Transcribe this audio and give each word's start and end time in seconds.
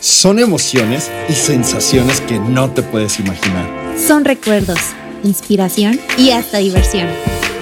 Son 0.00 0.38
emociones 0.38 1.10
y 1.28 1.32
sensaciones 1.34 2.20
que 2.22 2.38
no 2.38 2.70
te 2.70 2.82
puedes 2.82 3.18
imaginar. 3.20 3.66
Son 4.06 4.24
recuerdos, 4.24 4.78
inspiración 5.24 6.00
y 6.16 6.30
hasta 6.30 6.58
diversión. 6.58 7.08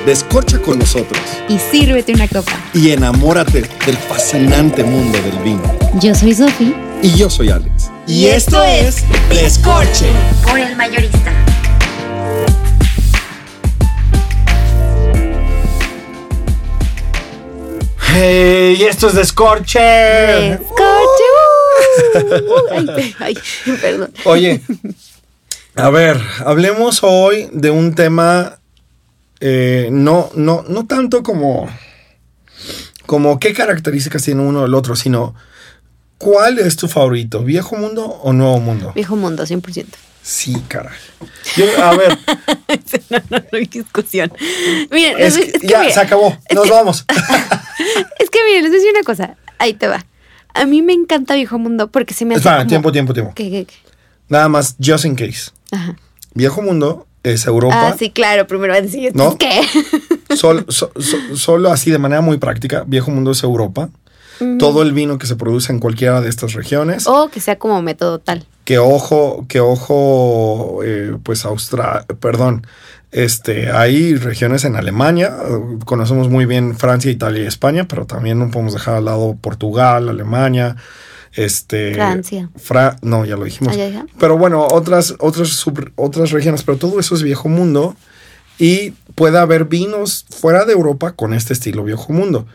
Descorcha 0.07 0.59
con 0.61 0.79
nosotros 0.79 1.21
Y 1.49 1.59
sírvete 1.59 2.13
una 2.13 2.29
copa. 2.29 2.53
y 2.73 2.91
enamórate 2.91 3.63
del 3.85 3.97
fascinante 3.97 4.85
mundo 4.85 5.19
del 5.23 5.39
vino. 5.43 5.63
Yo 6.01 6.15
soy 6.15 6.35
Sofi. 6.35 6.75
Y 7.03 7.15
yo 7.17 7.29
soy 7.29 7.51
Alex. 7.51 7.91
Y 8.07 8.27
esto 8.27 8.63
es 8.63 9.05
Descorche. 9.31 10.07
Por 10.45 10.59
el 10.59 10.75
mayorista. 10.77 11.33
Hey, 18.15 18.83
esto 18.89 19.09
es 19.09 19.15
Descorche. 19.15 19.79
Descorche. 19.81 21.38
Ay, 22.71 22.89
ay, 23.19 23.39
perdón. 23.81 24.13
Oye, 24.25 24.61
a 25.75 25.91
ver, 25.91 26.21
hablemos 26.45 27.01
hoy 27.03 27.49
de 27.53 27.71
un 27.71 27.95
tema 27.95 28.59
eh, 29.41 29.89
no, 29.93 30.31
no, 30.35 30.65
no 30.69 30.87
tanto 30.87 31.23
como, 31.23 31.69
como 33.07 33.39
qué 33.39 33.53
características 33.53 34.23
tiene 34.25 34.43
uno 34.43 34.63
del 34.63 34.75
otro, 34.75 34.97
sino 34.97 35.35
cuál 36.19 36.59
es 36.59 36.77
tu 36.77 36.89
favorito, 36.89 37.45
viejo 37.45 37.77
mundo 37.77 38.05
o 38.07 38.33
nuevo 38.33 38.59
mundo. 38.61 38.93
Viejo 38.95 39.17
mundo, 39.17 39.45
100%. 39.45 39.87
Sí, 40.23 40.55
caray. 40.69 40.99
Yo- 41.57 41.83
a 41.83 41.97
ver, 41.97 42.19
no, 43.11 43.19
no, 43.31 43.39
no 43.39 43.59
hay 43.59 43.67
discusión. 43.67 44.33
Miren, 44.91 45.17
es 45.19 45.37
es, 45.37 45.45
que 45.45 45.51
es 45.57 45.61
que 45.63 45.69
ya 45.69 45.81
mira, 45.81 45.95
se 45.95 46.01
acabó, 46.01 46.37
nos 46.55 46.69
vamos. 46.69 47.05
es 48.19 48.29
que 48.31 48.39
miren, 48.45 48.63
les 48.65 48.71
voy 48.71 48.79
a 48.79 48.81
decir 48.81 48.91
una 48.91 49.05
cosa. 49.05 49.37
Ahí 49.59 49.75
te 49.75 49.87
va. 49.87 50.05
A 50.61 50.67
mí 50.67 50.83
me 50.83 50.93
encanta 50.93 51.35
Viejo 51.35 51.59
Mundo 51.59 51.89
porque 51.89 52.15
se 52.15 52.25
me 52.25 52.35
hace. 52.35 52.41
Espera, 52.41 52.59
como- 52.59 52.69
tiempo, 52.69 52.93
tiempo, 52.93 53.13
tiempo. 53.15 53.33
¿Qué, 53.35 53.51
qué, 53.51 53.65
qué? 53.65 53.75
Nada 54.29 54.49
más, 54.49 54.77
just 54.85 55.05
in 55.05 55.15
case. 55.17 55.51
Ajá. 55.71 55.97
Viejo 56.35 56.63
mundo 56.63 57.07
es 57.23 57.47
Europa. 57.47 57.89
Ah, 57.89 57.97
sí, 57.99 58.11
claro. 58.11 58.47
Primero 58.47 58.73
va 58.73 58.79
a 58.79 58.83
decir, 58.83 59.15
¿No? 59.15 59.37
¿qué? 59.39 59.61
Sol- 60.37 60.67
so- 60.69 60.93
so- 60.99 61.37
solo 61.37 61.71
así 61.73 61.91
de 61.91 61.99
manera 61.99 62.21
muy 62.21 62.37
práctica, 62.39 62.85
viejo 62.87 63.11
mundo 63.11 63.31
es 63.33 63.43
Europa. 63.43 63.89
Todo 64.61 64.83
el 64.83 64.93
vino 64.93 65.19
que 65.19 65.27
se 65.27 65.35
produce 65.35 65.73
en 65.73 65.81
cualquiera 65.81 66.21
de 66.21 66.29
estas 66.29 66.53
regiones. 66.53 67.09
O 67.09 67.29
que 67.29 67.41
sea 67.41 67.59
como 67.59 67.83
método 67.83 68.21
tal. 68.21 68.47
Que 68.65 68.79
ojo, 68.79 69.47
que 69.49 69.59
ojo, 69.59 70.79
eh, 70.85 71.17
pues 71.25 71.45
Australia, 71.45 72.05
perdón, 72.21 72.65
este, 73.11 73.71
hay 73.71 74.15
regiones 74.17 74.65
en 74.65 74.77
Alemania, 74.77 75.35
eh, 75.49 75.79
conocemos 75.85 76.29
muy 76.29 76.45
bien 76.47 76.77
Francia, 76.77 77.11
Italia 77.11 77.43
y 77.43 77.47
España, 77.47 77.87
pero 77.89 78.05
también 78.07 78.39
no 78.39 78.51
podemos 78.51 78.75
dejar 78.75 78.97
al 78.97 79.07
lado 79.07 79.37
Portugal, 79.41 80.09
Alemania, 80.09 80.77
este, 81.33 81.95
Francia. 81.95 82.51
Fra- 82.57 82.97
no, 83.03 83.25
ya 83.25 83.37
lo 83.37 83.45
dijimos. 83.45 83.75
Ah, 83.79 83.89
ya. 83.89 84.07
Pero 84.19 84.37
bueno, 84.37 84.67
otras, 84.71 85.15
otras, 85.21 85.49
sub- 85.49 85.93
otras 85.97 86.31
regiones, 86.33 86.63
pero 86.63 86.79
todo 86.79 87.01
eso 87.01 87.15
es 87.15 87.23
viejo 87.23 87.49
mundo 87.49 87.97
y 88.59 88.91
puede 89.15 89.39
haber 89.39 89.65
vinos 89.67 90.27
fuera 90.31 90.65
de 90.65 90.73
Europa 90.73 91.13
con 91.13 91.33
este 91.35 91.53
estilo 91.53 91.85
viejo 91.85 92.13
mundo. 92.13 92.47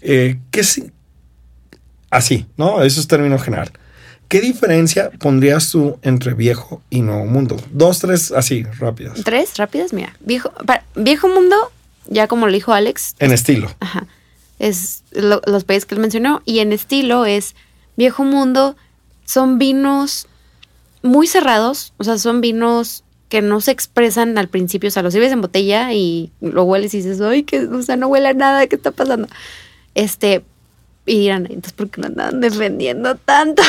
Eh, 0.00 0.38
¿qué 0.50 0.64
si- 0.64 0.90
Así, 2.10 2.46
¿no? 2.56 2.82
Eso 2.82 2.98
es 3.00 3.06
término 3.06 3.38
general. 3.38 3.70
¿Qué 4.30 4.40
diferencia 4.40 5.10
pondrías 5.18 5.70
tú 5.72 5.98
entre 6.02 6.34
viejo 6.34 6.80
y 6.88 7.02
nuevo 7.02 7.26
mundo? 7.26 7.56
Dos, 7.72 7.98
tres, 7.98 8.30
así, 8.30 8.62
rápidas. 8.78 9.20
Tres 9.24 9.56
rápidas, 9.58 9.92
mira. 9.92 10.16
Viejo, 10.20 10.50
para- 10.64 10.84
viejo 10.94 11.26
Mundo, 11.28 11.56
ya 12.06 12.28
como 12.28 12.46
lo 12.46 12.52
dijo 12.52 12.72
Alex, 12.72 13.16
En 13.18 13.32
estilo. 13.32 13.70
Ajá. 13.80 14.06
Es 14.60 15.02
lo- 15.10 15.42
los 15.46 15.64
países 15.64 15.84
que 15.84 15.96
él 15.96 16.00
mencionó. 16.00 16.42
Y 16.44 16.60
en 16.60 16.72
estilo 16.72 17.26
es 17.26 17.56
Viejo 17.96 18.22
Mundo. 18.22 18.76
Son 19.24 19.58
vinos 19.58 20.28
muy 21.02 21.26
cerrados. 21.26 21.92
O 21.96 22.04
sea, 22.04 22.16
son 22.16 22.40
vinos 22.40 23.02
que 23.30 23.42
no 23.42 23.60
se 23.60 23.72
expresan 23.72 24.38
al 24.38 24.46
principio. 24.48 24.88
O 24.88 24.92
sea, 24.92 25.02
los 25.02 25.12
sirves 25.12 25.32
en 25.32 25.40
botella 25.40 25.92
y 25.92 26.30
lo 26.40 26.62
hueles 26.62 26.94
y 26.94 26.98
dices, 26.98 27.20
ay, 27.20 27.42
que, 27.42 27.64
o 27.66 27.82
sea, 27.82 27.96
no 27.96 28.06
huele 28.06 28.28
a 28.28 28.32
nada. 28.34 28.66
¿Qué 28.68 28.76
está 28.76 28.92
pasando? 28.92 29.26
Este. 29.96 30.44
Y 31.06 31.18
dirán, 31.20 31.46
entonces, 31.46 31.72
¿por 31.72 31.88
qué 31.90 32.00
lo 32.02 32.06
andan 32.08 32.40
defendiendo 32.40 33.14
tanto? 33.16 33.62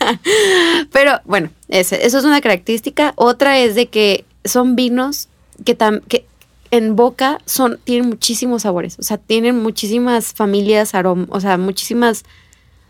Pero 0.92 1.20
bueno, 1.24 1.50
ese- 1.68 2.04
eso 2.06 2.18
es 2.18 2.24
una 2.24 2.40
característica. 2.40 3.12
Otra 3.16 3.58
es 3.58 3.74
de 3.74 3.86
que 3.86 4.24
son 4.44 4.76
vinos 4.76 5.28
que, 5.64 5.76
tam- 5.76 6.02
que 6.08 6.26
en 6.70 6.96
boca 6.96 7.38
son, 7.46 7.78
tienen 7.84 8.08
muchísimos 8.08 8.62
sabores. 8.62 8.96
O 8.98 9.02
sea, 9.02 9.18
tienen 9.18 9.58
muchísimas 9.62 10.32
familias, 10.34 10.94
aromas, 10.94 11.28
o 11.30 11.40
sea, 11.40 11.56
muchísimas. 11.56 12.24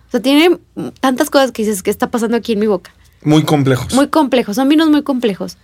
O 0.09 0.11
sea, 0.13 0.21
tienen 0.21 0.59
tantas 1.01 1.31
cosas 1.31 1.53
que 1.53 1.63
dices, 1.63 1.83
¿qué 1.83 1.91
está 1.91 2.11
pasando 2.11 2.37
aquí 2.37 2.53
en 2.55 2.59
mi 2.61 2.67
boca? 2.67 2.93
Muy 3.23 3.43
complejos. 3.45 3.93
Muy 3.95 4.09
complejos, 4.09 4.57
son 4.57 4.69
vinos 4.69 4.89
muy 4.91 5.03
complejos. 5.03 5.59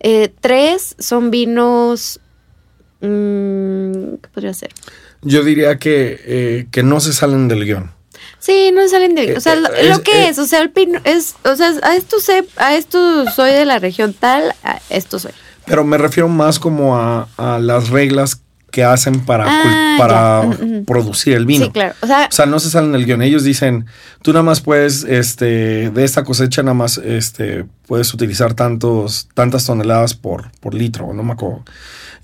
Eh, 0.00 0.32
tres 0.40 0.96
son 0.98 1.30
vinos. 1.30 2.18
mm, 3.00 4.14
¿Qué 4.22 4.28
podría 4.32 4.54
ser? 4.54 4.70
Yo 5.22 5.42
diría 5.44 5.78
que, 5.78 6.20
eh, 6.24 6.66
que 6.70 6.82
no 6.82 7.00
se 7.00 7.12
salen 7.12 7.48
del 7.48 7.64
guion. 7.64 7.90
Sí, 8.38 8.70
no 8.74 8.88
salen 8.88 9.14
de. 9.14 9.36
O 9.36 9.40
sea, 9.40 9.54
lo, 9.54 9.72
eh, 9.72 9.84
lo 9.88 9.94
es- 9.94 9.98
que 10.00 10.24
eh, 10.24 10.28
es, 10.28 10.38
o 10.38 10.46
sea, 10.46 10.60
el 10.60 10.70
pino 10.70 11.00
es. 11.04 11.36
O 11.44 11.54
sea, 11.56 11.72
a 11.82 11.94
esto 11.96 12.18
sé, 12.18 12.44
a 12.56 12.74
esto 12.76 13.30
soy 13.30 13.52
de 13.52 13.64
la 13.64 13.78
región 13.78 14.12
tal, 14.14 14.54
a 14.64 14.80
esto 14.90 15.18
soy. 15.20 15.30
Pero 15.64 15.84
me 15.84 15.96
refiero 15.96 16.28
más 16.28 16.58
como 16.58 16.96
a, 16.96 17.28
a 17.36 17.60
las 17.60 17.90
reglas 17.90 18.40
que 18.72 18.82
hacen 18.82 19.20
para, 19.20 19.44
Ah, 19.46 19.96
para. 19.98 20.42
Mm, 20.42 20.84
producir 20.84 21.34
el 21.34 21.46
vino. 21.46 21.66
Sí, 21.66 21.70
claro. 21.70 21.94
O 22.02 22.06
sea, 22.08 22.26
O 22.28 22.32
sea, 22.32 22.46
no 22.46 22.58
se 22.58 22.70
salen 22.70 22.90
del 22.90 23.06
guion. 23.06 23.22
Ellos 23.22 23.44
dicen, 23.44 23.86
tú 24.22 24.32
nada 24.32 24.42
más 24.42 24.60
puedes, 24.60 25.04
este, 25.04 25.90
de 25.90 26.04
esta 26.04 26.24
cosecha 26.24 26.62
nada 26.64 26.74
más, 26.74 26.98
este, 26.98 27.64
puedes 27.86 28.12
utilizar 28.12 28.54
tantos, 28.54 29.28
tantas 29.34 29.64
toneladas 29.64 30.14
por, 30.14 30.50
por 30.58 30.74
litro, 30.74 31.12
no 31.14 31.22
me 31.22 31.34
acuerdo. 31.34 31.62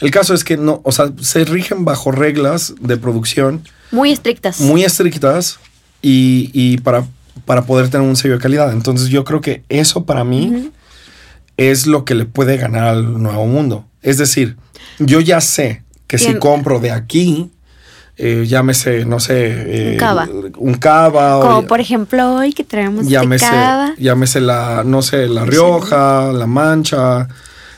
El 0.01 0.11
caso 0.11 0.35
es 0.35 0.43
que 0.43 0.57
no, 0.57 0.81
o 0.85 0.91
sea, 0.93 1.13
se 1.21 1.45
rigen 1.45 1.85
bajo 1.85 2.11
reglas 2.11 2.75
de 2.81 2.97
producción 2.97 3.63
muy 3.91 4.11
estrictas. 4.13 4.61
muy 4.61 4.85
estrictas 4.85 5.59
y, 6.03 6.51
y 6.55 6.79
para, 6.79 7.05
para 7.45 7.63
poder 7.67 7.89
tener 7.91 8.07
un 8.09 8.17
sello 8.17 8.35
de 8.35 8.41
calidad. 8.41 8.73
Entonces 8.73 9.09
yo 9.09 9.25
creo 9.25 9.41
que 9.41 9.63
eso 9.69 10.05
para 10.05 10.25
mí 10.25 10.71
es 11.57 11.87
lo 11.87 12.05
que 12.05 12.15
le 12.15 12.25
puede 12.25 12.57
ganar 12.57 12.85
al 12.85 13.21
nuevo 13.23 13.47
mundo. 13.47 13.85
Es 14.01 14.17
decir, 14.19 14.57
yo 15.01 15.21
ya 15.21 15.41
sé 15.41 15.83
que 16.09 16.19
si 16.19 16.35
compro 16.35 16.81
de 16.81 16.91
aquí, 16.91 17.51
eh, 18.17 18.47
llámese, 18.49 19.05
no 19.05 19.21
sé, 19.21 19.37
eh, 19.47 19.93
Un 19.93 19.99
cava. 19.99 20.29
un 20.57 20.75
cava 20.75 21.39
o 21.39 21.41
Como 21.43 21.67
por 21.69 21.79
ejemplo 21.81 22.35
hoy 22.35 22.53
que 22.53 22.65
traemos 22.65 23.03
este 23.03 23.13
llámese, 23.13 23.47
cava. 23.47 23.95
llámese 23.97 24.41
la, 24.41 24.83
no 24.85 25.03
sé, 25.03 25.29
la 25.29 25.45
Rioja, 25.45 26.33
la 26.33 26.47
Mancha, 26.49 27.29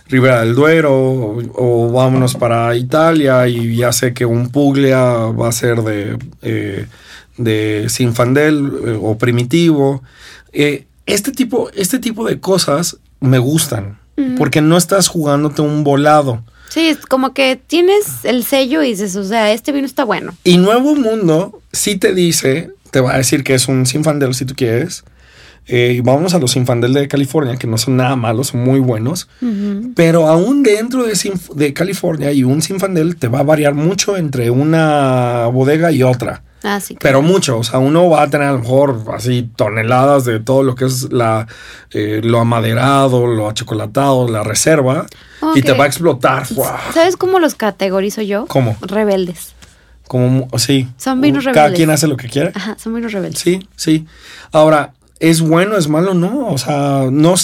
Ribera 0.08 0.40
del 0.40 0.54
Duero, 0.54 0.94
o, 0.98 1.42
o 1.54 1.92
vámonos 1.92 2.34
para 2.36 2.74
Italia 2.74 3.46
y 3.48 3.76
ya 3.76 3.92
sé 3.92 4.14
que 4.14 4.24
un 4.24 4.48
Puglia 4.48 5.02
va 5.02 5.48
a 5.48 5.52
ser 5.52 5.82
de, 5.82 6.16
eh, 6.40 6.86
de 7.36 7.84
Sinfandel 7.90 8.98
o 9.02 9.18
primitivo. 9.18 10.02
Este, 11.06 11.32
tipo, 11.32 11.70
este 11.74 11.98
tipo 11.98 12.26
de 12.26 12.40
cosas 12.40 12.96
me 13.20 13.38
gustan, 13.38 13.98
porque 14.38 14.60
no 14.60 14.76
estás 14.76 15.08
jugándote 15.08 15.62
un 15.62 15.84
volado. 15.84 16.42
Sí, 16.70 16.88
es 16.88 16.98
como 16.98 17.34
que 17.34 17.56
tienes 17.56 18.24
el 18.24 18.44
sello 18.44 18.82
y 18.82 18.90
dices, 18.90 19.14
o 19.16 19.24
sea, 19.24 19.52
este 19.52 19.72
vino 19.72 19.84
está 19.86 20.04
bueno. 20.04 20.34
Y 20.44 20.56
Nuevo 20.56 20.94
Mundo 20.94 21.60
sí 21.72 21.96
te 21.96 22.14
dice, 22.14 22.70
te 22.90 23.00
va 23.00 23.14
a 23.14 23.16
decir 23.18 23.44
que 23.44 23.54
es 23.54 23.68
un 23.68 23.84
Sinfandel 23.86 24.34
si 24.34 24.44
tú 24.44 24.54
quieres. 24.54 25.04
Eh, 25.66 25.94
y 25.96 26.00
vámonos 26.00 26.34
a 26.34 26.38
los 26.38 26.52
Sinfandel 26.52 26.92
de 26.94 27.06
California, 27.06 27.56
que 27.56 27.66
no 27.68 27.76
son 27.78 27.96
nada 27.96 28.16
malos, 28.16 28.48
son 28.48 28.64
muy 28.64 28.80
buenos. 28.80 29.28
Pero 29.94 30.26
aún 30.26 30.62
dentro 30.62 31.04
de, 31.04 31.12
Sinf- 31.12 31.52
de 31.54 31.72
California 31.74 32.32
y 32.32 32.42
un 32.44 32.62
Sinfandel 32.62 33.16
te 33.16 33.28
va 33.28 33.40
a 33.40 33.44
variar 33.44 33.74
mucho 33.74 34.16
entre 34.16 34.50
una 34.50 35.46
bodega 35.52 35.92
y 35.92 36.02
otra. 36.02 36.42
Ah, 36.62 36.78
sí. 36.80 36.96
Pero 37.00 37.22
mucho, 37.22 37.58
o 37.58 37.64
sea, 37.64 37.78
uno 37.78 38.08
va 38.10 38.22
a 38.22 38.28
tener 38.30 38.48
a 38.48 38.52
lo 38.52 38.58
mejor 38.58 39.02
así 39.14 39.48
toneladas 39.56 40.24
de 40.24 40.40
todo 40.40 40.62
lo 40.62 40.74
que 40.74 40.84
es 40.84 41.10
la, 41.10 41.46
eh, 41.90 42.20
lo 42.22 42.38
amaderado, 42.40 43.26
lo 43.26 43.48
achocolatado, 43.48 44.28
la 44.28 44.42
reserva, 44.42 45.06
y 45.54 45.62
te 45.62 45.72
va 45.72 45.84
a 45.84 45.86
explotar. 45.86 46.46
¿Sabes 46.92 47.16
cómo 47.16 47.38
los 47.38 47.54
categorizo 47.54 48.20
yo? 48.20 48.46
¿Cómo? 48.46 48.76
Rebeldes. 48.82 49.54
Como, 50.06 50.48
sí. 50.58 50.88
Son 50.98 51.20
vinos 51.20 51.44
Cada 51.44 51.54
rebeldes. 51.54 51.76
quien 51.76 51.90
hace 51.90 52.06
lo 52.08 52.16
que 52.16 52.28
quiere. 52.28 52.52
Ajá, 52.54 52.76
son 52.78 52.94
vinos 52.94 53.12
rebeldes. 53.12 53.40
Sí, 53.40 53.66
sí. 53.76 54.06
Ahora, 54.52 54.92
¿es 55.18 55.40
bueno, 55.40 55.76
es 55.76 55.88
malo? 55.88 56.12
No, 56.14 56.48
o 56.48 56.58
sea, 56.58 57.06
no, 57.10 57.34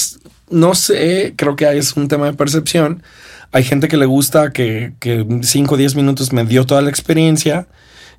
no 0.51 0.75
sé, 0.75 1.33
creo 1.37 1.57
que 1.57 1.79
es 1.79 1.97
un 1.97 2.09
tema 2.09 2.27
de 2.27 2.33
percepción. 2.35 3.03
Hay 3.53 3.65
gente 3.65 3.89
que 3.89 3.97
le 3.97 4.05
gusta 4.07 4.53
que, 4.53 4.93
que 5.01 5.25
5 5.43 5.75
o 5.75 5.79
10 5.79 5.95
minutos 5.95 6.33
me 6.33 6.45
dio 6.45 6.67
toda 6.67 6.83
la 6.83 6.91
experiencia 6.91 7.67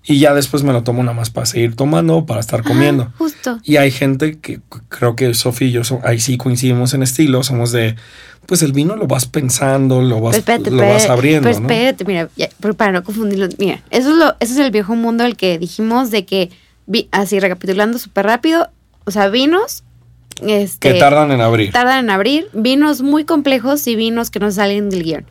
y 0.07 0.19
ya 0.19 0.33
después 0.33 0.63
me 0.63 0.71
lo 0.73 0.83
tomo 0.83 1.03
nada 1.03 1.15
más 1.15 1.29
para 1.29 1.45
seguir 1.45 1.75
tomando, 1.75 2.25
para 2.25 2.39
estar 2.39 2.61
Ajá, 2.61 2.69
comiendo. 2.69 3.11
justo. 3.17 3.59
Y 3.63 3.75
hay 3.77 3.91
gente 3.91 4.39
que 4.39 4.61
creo 4.89 5.15
que 5.15 5.33
Sofía 5.33 5.67
y 5.67 5.71
yo 5.71 5.81
ahí 6.03 6.19
sí 6.19 6.37
coincidimos 6.37 6.93
en 6.93 7.03
estilo, 7.03 7.43
somos 7.43 7.71
de, 7.73 7.95
pues 8.45 8.61
el 8.63 8.71
vino 8.71 8.95
lo 8.95 9.05
vas 9.07 9.25
pensando, 9.25 10.01
lo 10.01 10.21
vas, 10.21 10.37
espérate, 10.37 10.71
lo 10.71 10.87
vas 10.87 11.07
abriendo, 11.09 11.49
pero 11.49 11.59
¿no? 11.59 11.67
espérate, 11.67 12.05
mira, 12.05 12.29
ya, 12.37 12.47
para 12.77 12.93
no 12.93 13.03
confundirlo, 13.03 13.49
mira, 13.59 13.83
eso 13.89 14.11
es 14.11 14.15
lo, 14.15 14.35
ese 14.39 14.53
es 14.53 14.59
el 14.59 14.71
viejo 14.71 14.95
mundo 14.95 15.23
al 15.25 15.35
que 15.35 15.59
dijimos 15.59 16.09
de 16.09 16.25
que, 16.25 16.49
vi- 16.85 17.09
así 17.11 17.39
recapitulando 17.39 17.99
súper 17.99 18.25
rápido, 18.25 18.69
o 19.05 19.11
sea, 19.11 19.27
vinos 19.29 19.83
Este, 20.41 20.93
Que 20.93 20.99
tardan 20.99 21.31
en 21.31 21.41
abrir. 21.41 21.71
tardan 21.71 22.05
en 22.05 22.09
abrir, 22.11 22.47
vinos 22.53 23.01
muy 23.01 23.25
complejos 23.25 23.85
y 23.87 23.95
vinos 23.95 24.29
que 24.29 24.39
no 24.39 24.51
salen 24.51 24.89
del 24.89 25.03
guion. 25.03 25.25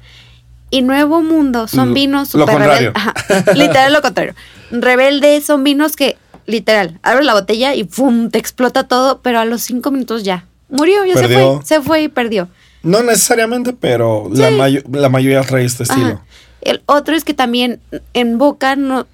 Y 0.76 0.82
Nuevo 0.82 1.22
Mundo 1.22 1.68
son 1.68 1.88
Lo- 1.88 1.94
vinos 1.94 2.34
lo 2.34 2.40
super 2.46 2.56
contrario. 2.56 2.92
rebeldes. 3.28 3.56
Literal 3.56 3.92
lo 3.92 4.02
contrario. 4.02 4.34
Rebelde 4.70 5.40
son 5.40 5.64
vinos 5.64 5.96
que, 5.96 6.16
literal, 6.46 6.98
abres 7.02 7.24
la 7.24 7.32
botella 7.34 7.74
y 7.74 7.84
¡pum! 7.84 8.30
te 8.30 8.38
explota 8.38 8.84
todo, 8.84 9.20
pero 9.22 9.38
a 9.40 9.44
los 9.44 9.62
cinco 9.62 9.90
minutos 9.90 10.22
ya. 10.24 10.44
Murió, 10.68 11.04
ya 11.04 11.14
se 11.14 11.28
fue. 11.28 11.60
Se 11.64 11.80
fue 11.80 12.02
y 12.02 12.08
perdió. 12.08 12.48
No 12.82 13.02
necesariamente, 13.02 13.72
pero 13.72 14.28
la, 14.32 14.50
mayo- 14.50 14.82
la 14.92 15.08
mayoría 15.08 15.42
trae 15.42 15.64
este 15.64 15.84
estilo. 15.84 16.06
Ajá. 16.06 16.22
El 16.60 16.82
otro 16.86 17.14
es 17.14 17.24
que 17.24 17.32
también 17.34 17.80
en 18.12 18.38
boca 18.38 18.74
no, 18.76 19.06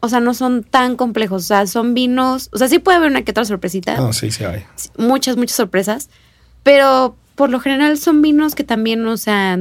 o 0.00 0.08
sea, 0.08 0.20
no 0.20 0.32
son 0.34 0.62
tan 0.62 0.96
complejos. 0.96 1.42
O 1.42 1.46
sea, 1.46 1.66
son 1.66 1.94
vinos. 1.94 2.50
O 2.52 2.58
sea, 2.58 2.68
sí 2.68 2.78
puede 2.78 2.98
haber 2.98 3.10
una 3.10 3.22
que 3.22 3.30
otra 3.32 3.44
sorpresita. 3.46 3.96
No, 3.96 4.12
sí, 4.12 4.30
sí 4.30 4.44
hay. 4.44 4.64
muchas, 4.96 5.36
muchas 5.36 5.56
sorpresas. 5.56 6.08
Pero 6.62 7.16
por 7.34 7.48
lo 7.50 7.58
general 7.58 7.96
son 7.98 8.20
vinos 8.22 8.54
que 8.54 8.64
también, 8.64 9.06
o 9.06 9.16
sea, 9.16 9.58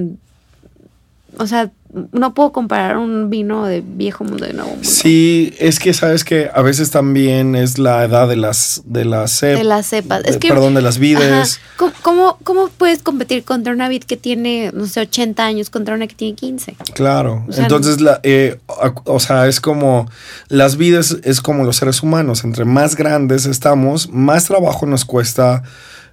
o 1.37 1.47
sea, 1.47 1.71
no 2.11 2.35
puedo 2.35 2.51
comparar 2.51 2.97
un 2.97 3.31
vino 3.31 3.65
de 3.65 3.81
viejo 3.81 4.23
mundo 4.23 4.45
de 4.45 4.53
nuevo 4.53 4.69
mundo. 4.69 4.87
Sí, 4.87 5.53
es 5.57 5.79
que 5.79 5.93
sabes 5.93 6.23
que 6.23 6.47
a 6.53 6.61
veces 6.61 6.91
también 6.91 7.55
es 7.55 7.79
la 7.79 8.03
edad 8.03 8.27
de 8.27 8.35
las 8.35 8.83
de 8.85 9.05
las 9.05 9.41
cep- 9.41 9.57
De 9.57 9.63
las 9.63 9.87
cepas. 9.87 10.21
Es 10.25 10.33
de- 10.33 10.39
que, 10.39 10.49
perdón, 10.49 10.75
de 10.75 10.81
las 10.83 10.99
vides. 10.99 11.59
¿Cómo, 11.77 11.91
cómo, 12.03 12.37
cómo 12.43 12.67
puedes 12.77 13.01
competir 13.01 13.43
contra 13.43 13.73
una 13.73 13.89
vid 13.89 14.03
que 14.03 14.17
tiene, 14.17 14.69
no 14.73 14.85
sé, 14.85 14.99
80 15.01 15.43
años 15.43 15.71
contra 15.71 15.95
una 15.95 16.05
que 16.05 16.13
tiene 16.13 16.35
15? 16.35 16.75
Claro. 16.93 17.43
O 17.47 17.51
sea, 17.53 17.63
Entonces, 17.63 18.01
la, 18.01 18.19
eh, 18.21 18.59
o 19.05 19.19
sea, 19.19 19.47
es 19.47 19.59
como 19.59 20.07
las 20.47 20.77
vidas 20.77 21.17
es 21.23 21.41
como 21.41 21.63
los 21.63 21.77
seres 21.77 22.03
humanos. 22.03 22.43
Entre 22.43 22.65
más 22.65 22.95
grandes 22.95 23.47
estamos, 23.47 24.09
más 24.11 24.45
trabajo 24.45 24.85
nos 24.85 25.05
cuesta 25.05 25.63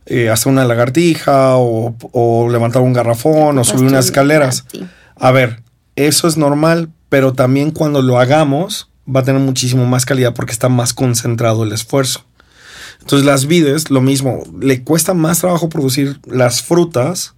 eh, 0.06 0.30
hacer 0.30 0.50
una 0.52 0.64
lagartija 0.64 1.56
o, 1.56 1.94
o 2.12 2.48
levantar 2.48 2.80
un 2.80 2.94
garrafón 2.94 3.58
o 3.58 3.64
subir 3.64 3.88
unas 3.88 4.06
escaleras. 4.06 4.64
Sí. 4.72 4.86
A 5.16 5.30
ver, 5.30 5.62
eso 5.96 6.28
es 6.28 6.36
normal, 6.36 6.90
pero 7.08 7.32
también 7.32 7.70
cuando 7.70 8.02
lo 8.02 8.18
hagamos 8.18 8.90
va 9.08 9.20
a 9.20 9.24
tener 9.24 9.40
muchísimo 9.40 9.86
más 9.86 10.04
calidad 10.04 10.34
porque 10.34 10.52
está 10.52 10.68
más 10.68 10.92
concentrado 10.92 11.64
el 11.64 11.72
esfuerzo. 11.72 12.24
Entonces 13.00 13.24
las 13.24 13.46
vides, 13.46 13.90
lo 13.90 14.00
mismo, 14.00 14.42
le 14.60 14.82
cuesta 14.82 15.14
más 15.14 15.40
trabajo 15.40 15.68
producir 15.68 16.20
las 16.26 16.62
frutas 16.62 17.34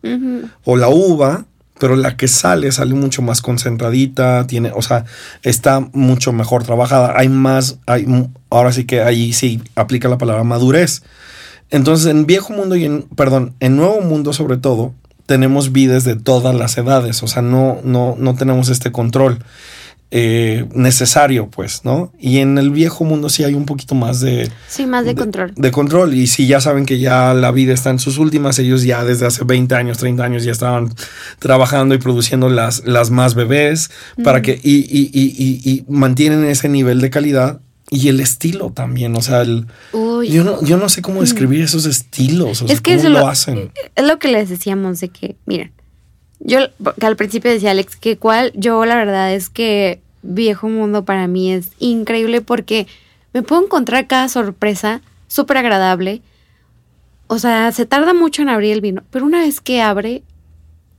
o 0.65 0.77
la 0.77 0.89
uva, 0.89 1.45
pero 1.79 1.95
la 1.95 2.17
que 2.17 2.27
sale 2.27 2.73
sale 2.73 2.95
mucho 2.95 3.23
más 3.23 3.43
concentradita, 3.43 4.47
tiene, 4.47 4.73
o 4.75 4.83
sea, 4.83 5.05
está 5.43 5.81
mucho 5.93 6.33
mejor 6.33 6.65
trabajada. 6.65 7.15
Hay 7.17 7.29
más, 7.29 7.79
hay, 7.87 8.07
ahora 8.51 8.73
sí 8.73 8.85
que 8.85 9.03
ahí 9.03 9.33
sí 9.33 9.63
aplica 9.75 10.09
la 10.09 10.19
palabra 10.19 10.43
madurez. 10.43 11.03
Entonces, 11.71 12.07
en 12.07 12.27
viejo 12.27 12.55
mundo 12.55 12.75
y 12.77 12.85
en, 12.87 13.03
perdón, 13.03 13.55
en 13.61 13.77
nuevo 13.77 14.01
mundo 14.01 14.33
sobre 14.33 14.57
todo, 14.57 14.95
tenemos 15.29 15.73
vides 15.73 16.05
de 16.05 16.17
todas 16.17 16.55
las 16.55 16.79
edades, 16.79 17.23
o 17.23 17.29
sea, 17.29 17.43
no, 17.43 17.81
no, 17.85 18.17
no 18.19 18.35
tenemos 18.35 18.71
este 18.71 18.91
control 18.91 19.41
eh, 20.11 20.65
necesario, 20.73 21.51
pues, 21.51 21.85
¿no? 21.85 22.15
Y 22.19 22.39
en 22.39 22.57
el 22.57 22.71
viejo 22.71 23.05
mundo 23.05 23.29
sí 23.29 23.45
hay 23.45 23.53
un 23.53 23.67
poquito 23.67 23.95
más 23.95 24.21
de, 24.21 24.51
Sí, 24.69 24.87
más 24.87 25.05
de, 25.05 25.15
control. 25.15 25.53
de 25.55 25.71
control. 25.71 26.15
Y 26.15 26.29
si 26.29 26.47
ya 26.47 26.63
saben 26.63 26.87
que 26.87 26.99
ya 26.99 27.35
la 27.35 27.51
vida 27.51 27.75
está 27.75 27.91
en 27.91 27.99
sus 27.99 28.17
últimas, 28.17 28.59
ellos 28.59 28.85
ya 28.85 29.05
desde 29.05 29.27
hace 29.27 29.45
20 29.45 29.75
años, 29.75 29.99
30 29.99 30.25
años 30.25 30.45
ya 30.45 30.53
estaban 30.53 30.95
trabajando 31.39 31.95
y 31.95 31.99
produciendo 31.99 32.49
las, 32.49 32.87
las 32.87 33.11
más 33.11 33.35
bebés 33.35 33.91
para 34.25 34.41
que 34.41 34.59
y, 34.63 34.77
y, 34.77 35.11
y, 35.13 35.35
y, 35.37 35.71
y 35.71 35.85
mantienen 35.89 36.47
ese 36.47 36.71
nivel 36.71 37.03
de 37.03 37.11
calidad 37.11 37.61
y 37.91 38.09
el 38.09 38.21
estilo 38.21 38.71
también. 38.71 39.15
O 39.17 39.23
sea, 39.23 39.43
el, 39.43 39.67
Uy. 39.93 40.29
yo, 40.31 40.45
no, 40.45 40.63
yo 40.65 40.77
no 40.77 40.89
sé 40.89 41.03
cómo 41.03 41.21
describir 41.21 41.63
esos 41.63 41.87
estilos. 41.87 42.63
O 42.63 42.67
sea, 42.69 42.77
que 42.77 42.83
cómo 42.93 42.97
eso 42.97 43.09
lo, 43.09 43.19
lo- 43.21 43.29
hacen. 43.29 43.73
Es 43.95 44.07
lo 44.07 44.19
que 44.19 44.29
les 44.29 44.49
decíamos 44.49 45.01
de 45.01 45.09
que, 45.09 45.37
miren, 45.47 45.73
yo 46.41 46.59
que 46.99 47.07
al 47.07 47.17
principio 47.17 47.51
decía 47.51 47.73
Alex 47.73 47.97
que 47.97 48.17
cuál, 48.17 48.53
yo 48.55 48.85
la 48.85 48.95
verdad 48.97 49.33
es 49.35 49.49
que 49.51 50.01
Viejo 50.23 50.69
Mundo 50.69 51.05
para 51.05 51.27
mí 51.27 51.53
es 51.53 51.71
increíble 51.79 52.41
porque 52.43 52.87
me 53.33 53.43
puedo 53.43 53.65
encontrar 53.65 54.07
cada 54.07 54.29
sorpresa 54.29 55.01
súper 55.27 55.57
agradable. 55.59 56.23
O 57.27 57.39
sea, 57.39 57.71
se 57.73 57.87
tarda 57.87 58.15
mucho 58.15 58.43
en 58.43 58.49
abrir 58.49 58.73
el 58.73 58.81
vino, 58.81 59.03
pero 59.11 59.25
una 59.27 59.41
vez 59.41 59.61
que 59.61 59.81
abre, 59.83 60.23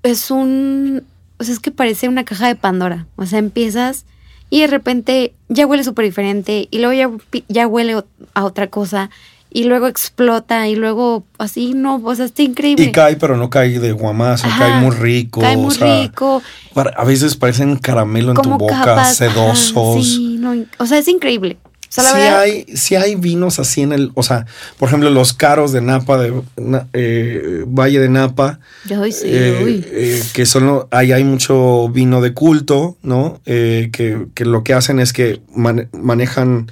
es 0.03 0.29
un. 0.31 1.03
O 1.37 1.43
sea, 1.43 1.53
es 1.53 1.59
que 1.59 1.71
parece 1.71 2.07
una 2.09 2.25
caja 2.25 2.47
de 2.47 2.55
Pandora. 2.55 3.07
O 3.15 3.25
sea, 3.25 3.39
empiezas 3.39 4.05
y 4.49 4.61
de 4.61 4.67
repente 4.67 5.33
ya 5.47 5.65
huele 5.65 5.83
súper 5.83 6.05
diferente 6.05 6.67
y 6.71 6.79
luego 6.79 6.93
ya, 6.93 7.41
ya 7.47 7.67
huele 7.67 8.03
a 8.33 8.45
otra 8.45 8.67
cosa 8.67 9.09
y 9.51 9.63
luego 9.63 9.87
explota 9.87 10.67
y 10.67 10.75
luego 10.75 11.23
así, 11.39 11.73
no, 11.73 11.95
o 12.03 12.15
sea, 12.15 12.25
está 12.25 12.43
increíble. 12.43 12.85
Y 12.85 12.91
cae, 12.91 13.15
pero 13.15 13.35
no 13.35 13.49
cae 13.49 13.79
de 13.79 13.91
guamazo, 13.93 14.45
Ajá, 14.47 14.59
cae 14.73 14.81
muy 14.81 14.95
rico. 14.95 15.41
Cae 15.41 15.55
o 15.55 15.59
muy 15.59 15.73
sea, 15.75 16.01
rico. 16.03 16.41
para- 16.75 16.91
a 16.91 17.03
veces 17.03 17.35
parecen 17.35 17.75
caramelo 17.77 18.29
en 18.31 18.37
tu 18.37 18.49
boca, 18.57 18.75
capas. 18.75 18.97
ajá, 18.97 19.13
sedosos. 19.15 20.05
sí, 20.05 20.37
no, 20.39 20.53
o 20.77 20.85
sea, 20.85 20.99
es 20.99 21.07
increíble. 21.07 21.57
Sea, 21.89 22.03
sí, 22.03 22.17
verdad, 22.17 22.39
hay, 22.41 22.65
sí 22.75 22.95
hay 22.95 23.15
vinos 23.15 23.57
así 23.59 23.81
en 23.81 23.91
el, 23.93 24.11
o 24.13 24.21
sea, 24.23 24.45
por 24.77 24.89
ejemplo, 24.89 25.09
los 25.09 25.33
caros 25.33 25.71
de 25.71 25.81
Napa, 25.81 26.17
de 26.19 26.31
eh, 26.93 27.63
Valle 27.67 27.99
de 27.99 28.09
Napa, 28.09 28.59
Ay, 28.89 29.11
sí, 29.11 29.25
eh, 29.25 29.83
eh, 29.91 30.23
que 30.33 30.45
son, 30.45 30.85
ahí 30.91 31.11
hay 31.11 31.23
mucho 31.23 31.89
vino 31.89 32.21
de 32.21 32.33
culto, 32.33 32.95
¿no? 33.01 33.41
Eh, 33.47 33.89
que, 33.91 34.27
que 34.35 34.45
lo 34.45 34.63
que 34.63 34.73
hacen 34.75 34.99
es 34.99 35.13
que 35.13 35.41
mane- 35.55 35.89
manejan 35.91 36.71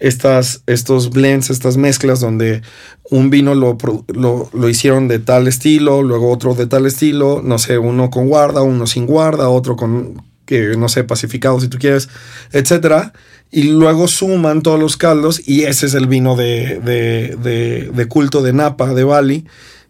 estas, 0.00 0.62
estos 0.66 1.10
blends, 1.10 1.50
estas 1.50 1.76
mezclas 1.76 2.20
donde 2.20 2.62
un 3.10 3.30
vino 3.30 3.54
lo, 3.54 3.76
lo, 4.08 4.50
lo 4.52 4.68
hicieron 4.68 5.08
de 5.08 5.18
tal 5.18 5.46
estilo, 5.46 6.02
luego 6.02 6.30
otro 6.30 6.54
de 6.54 6.66
tal 6.66 6.86
estilo, 6.86 7.42
no 7.44 7.58
sé, 7.58 7.78
uno 7.78 8.10
con 8.10 8.28
guarda, 8.28 8.62
uno 8.62 8.86
sin 8.86 9.06
guarda, 9.06 9.48
otro 9.48 9.76
con, 9.76 10.22
que 10.46 10.76
no 10.76 10.88
sé, 10.88 11.04
pacificado 11.04 11.60
si 11.60 11.68
tú 11.68 11.78
quieres, 11.78 12.08
etcétera. 12.52 13.12
Y 13.56 13.70
luego 13.70 14.08
suman 14.08 14.62
todos 14.62 14.80
los 14.80 14.96
caldos 14.96 15.40
y 15.46 15.62
ese 15.62 15.86
es 15.86 15.94
el 15.94 16.08
vino 16.08 16.34
de, 16.34 16.80
de, 16.80 17.36
de, 17.36 17.88
de 17.94 18.06
culto 18.06 18.42
de 18.42 18.52
Napa, 18.52 18.92
de 18.92 19.04
Bali. 19.04 19.46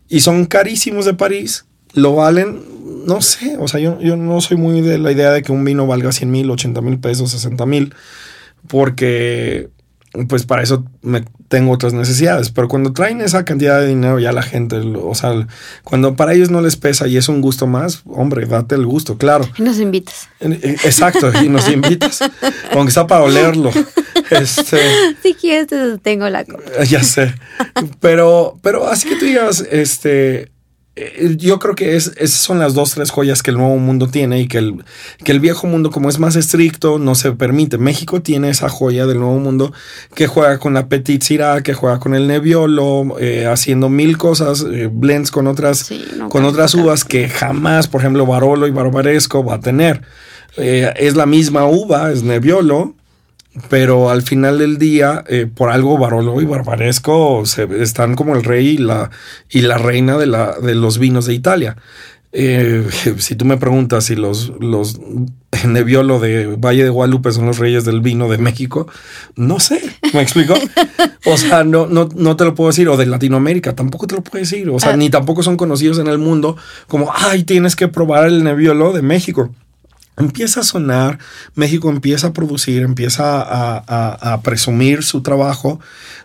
Y 0.06 0.20
son 0.20 0.44
carísimos 0.44 1.06
de 1.06 1.14
París. 1.14 1.64
Lo 1.94 2.14
valen, 2.14 2.60
no 3.06 3.22
sé, 3.22 3.56
o 3.58 3.66
sea, 3.66 3.80
yo, 3.80 3.98
yo 4.02 4.16
no 4.16 4.42
soy 4.42 4.58
muy 4.58 4.82
de 4.82 4.98
la 4.98 5.12
idea 5.12 5.30
de 5.30 5.40
que 5.40 5.50
un 5.50 5.64
vino 5.64 5.86
valga 5.86 6.12
100 6.12 6.30
mil, 6.30 6.50
80 6.50 6.82
mil 6.82 6.98
pesos, 6.98 7.30
60 7.30 7.64
mil, 7.64 7.94
porque 8.68 9.70
pues 10.28 10.44
para 10.44 10.62
eso 10.62 10.84
me 11.02 11.24
tengo 11.48 11.72
otras 11.72 11.92
necesidades. 11.92 12.50
Pero 12.50 12.68
cuando 12.68 12.92
traen 12.92 13.20
esa 13.20 13.44
cantidad 13.44 13.80
de 13.80 13.88
dinero, 13.88 14.18
ya 14.18 14.32
la 14.32 14.42
gente, 14.42 14.76
lo- 14.82 15.08
o 15.08 15.14
sea, 15.14 15.46
cuando 15.82 16.14
para 16.16 16.34
ellos 16.34 16.50
no 16.50 16.60
les 16.60 16.76
pesa 16.76 17.06
y 17.08 17.16
es 17.16 17.28
un 17.28 17.40
gusto 17.40 17.66
más, 17.66 18.02
hombre, 18.06 18.46
date 18.46 18.74
el 18.76 18.86
gusto, 18.86 19.18
claro. 19.18 19.48
Y 19.58 19.62
nos 19.62 19.78
invitas. 19.80 20.28
Exacto, 20.40 21.30
y 21.42 21.48
nos 21.48 21.68
invitas, 21.68 22.20
aunque 22.72 22.88
está 22.90 23.06
para 23.06 23.22
olerlo. 23.24 23.70
Este, 24.30 24.78
Si 25.22 25.34
quieres, 25.34 25.66
te 25.66 25.98
tengo 25.98 26.28
la 26.28 26.44
copa. 26.44 26.62
ya 26.88 27.02
sé. 27.02 27.34
Pero, 28.00 28.58
pero 28.62 28.88
así 28.88 29.08
que 29.08 29.16
tú 29.16 29.24
digas, 29.26 29.64
este, 29.70 30.50
yo 31.38 31.58
creo 31.58 31.74
que 31.74 31.96
es, 31.96 32.12
esas 32.18 32.38
son 32.38 32.60
las 32.60 32.74
dos, 32.74 32.92
tres 32.92 33.10
joyas 33.10 33.42
que 33.42 33.50
el 33.50 33.56
nuevo 33.56 33.76
mundo 33.78 34.06
tiene 34.08 34.40
y 34.40 34.46
que 34.46 34.58
el, 34.58 34.84
que 35.24 35.32
el 35.32 35.40
viejo 35.40 35.66
mundo, 35.66 35.90
como 35.90 36.08
es 36.08 36.20
más 36.20 36.36
estricto, 36.36 37.00
no 37.00 37.16
se 37.16 37.32
permite. 37.32 37.78
México 37.78 38.22
tiene 38.22 38.48
esa 38.50 38.68
joya 38.68 39.04
del 39.06 39.18
nuevo 39.18 39.38
mundo 39.38 39.72
que 40.14 40.28
juega 40.28 40.58
con 40.58 40.74
la 40.74 40.88
Petit 40.88 41.22
Syrah, 41.22 41.62
que 41.62 41.74
juega 41.74 41.98
con 41.98 42.14
el 42.14 42.28
Nebbiolo, 42.28 43.18
eh, 43.18 43.46
haciendo 43.46 43.88
mil 43.88 44.18
cosas, 44.18 44.64
eh, 44.70 44.88
blends 44.92 45.32
con 45.32 45.48
otras, 45.48 45.78
Sí, 45.78 46.04
no, 46.16 46.28
con 46.28 46.44
otras 46.44 46.74
uvas 46.74 47.04
que 47.04 47.28
jamás, 47.28 47.88
por 47.88 48.00
ejemplo, 48.00 48.24
Barolo 48.24 48.68
y 48.68 48.70
Barbaresco 48.70 49.44
va 49.44 49.54
a 49.54 49.60
tener. 49.60 50.02
Eh, 50.56 50.92
es 50.96 51.16
la 51.16 51.26
misma 51.26 51.66
uva, 51.66 52.12
es 52.12 52.22
Nebbiolo, 52.22 52.94
pero 53.68 54.10
al 54.10 54.22
final 54.22 54.58
del 54.58 54.78
día, 54.78 55.24
eh, 55.28 55.46
por 55.52 55.70
algo 55.70 55.96
Barolo 55.98 56.40
y 56.40 56.44
Barbaresco 56.44 57.46
se, 57.46 57.68
están 57.82 58.16
como 58.16 58.34
el 58.34 58.42
rey 58.42 58.68
y 58.68 58.78
la, 58.78 59.10
y 59.48 59.60
la 59.60 59.78
reina 59.78 60.18
de, 60.18 60.26
la, 60.26 60.56
de 60.60 60.74
los 60.74 60.98
vinos 60.98 61.26
de 61.26 61.34
Italia. 61.34 61.76
Eh, 62.36 62.84
si 63.18 63.36
tú 63.36 63.44
me 63.44 63.56
preguntas 63.56 64.06
si 64.06 64.16
los, 64.16 64.52
los 64.58 64.98
Nebbiolo 65.68 66.18
de 66.18 66.56
Valle 66.56 66.82
de 66.82 66.90
Guadalupe 66.90 67.30
son 67.30 67.46
los 67.46 67.58
reyes 67.58 67.84
del 67.84 68.00
vino 68.00 68.28
de 68.28 68.38
México, 68.38 68.88
no 69.36 69.60
sé, 69.60 69.80
¿me 70.12 70.20
explico? 70.20 70.54
O 71.26 71.38
sea, 71.38 71.64
no, 71.64 71.86
no, 71.86 72.10
no 72.14 72.36
te 72.36 72.44
lo 72.44 72.54
puedo 72.54 72.68
decir, 72.68 72.86
o 72.86 72.98
de 72.98 73.06
Latinoamérica, 73.06 73.74
tampoco 73.74 74.06
te 74.06 74.14
lo 74.14 74.22
puedo 74.22 74.42
decir, 74.42 74.68
o 74.68 74.78
sea, 74.78 74.90
Ah. 74.90 74.96
ni 74.98 75.08
tampoco 75.08 75.42
son 75.42 75.56
conocidos 75.56 75.98
en 75.98 76.06
el 76.06 76.18
mundo 76.18 76.58
como, 76.86 77.10
ay, 77.14 77.44
tienes 77.44 77.76
que 77.76 77.88
probar 77.88 78.26
el 78.26 78.44
Nebbiolo 78.44 78.92
de 78.92 79.00
México 79.00 79.50
empieza 80.16 80.60
a 80.60 80.62
sonar, 80.62 81.18
México 81.54 81.90
empieza 81.90 82.28
a 82.28 82.32
producir, 82.32 82.82
empieza 82.82 83.40
a, 83.42 83.82
a- 83.86 84.32
a 84.34 84.40
presumir 84.42 85.02
su 85.02 85.22
trabajo, 85.22 85.80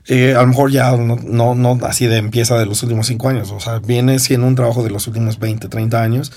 eh, 0.07 0.35
a 0.35 0.41
lo 0.41 0.47
mejor 0.47 0.71
ya 0.71 0.91
no, 0.95 1.15
no, 1.15 1.55
no 1.55 1.79
así 1.85 2.05
de 2.05 2.17
empieza 2.17 2.57
de 2.57 2.65
los 2.65 2.83
últimos 2.83 3.07
cinco 3.07 3.29
años, 3.29 3.51
o 3.51 3.59
sea, 3.59 3.79
viene 3.79 4.19
siendo 4.19 4.45
un 4.47 4.55
trabajo 4.55 4.83
de 4.83 4.91
los 4.91 5.07
últimos 5.07 5.39
20, 5.39 5.67
30 5.69 6.01
años, 6.03 6.31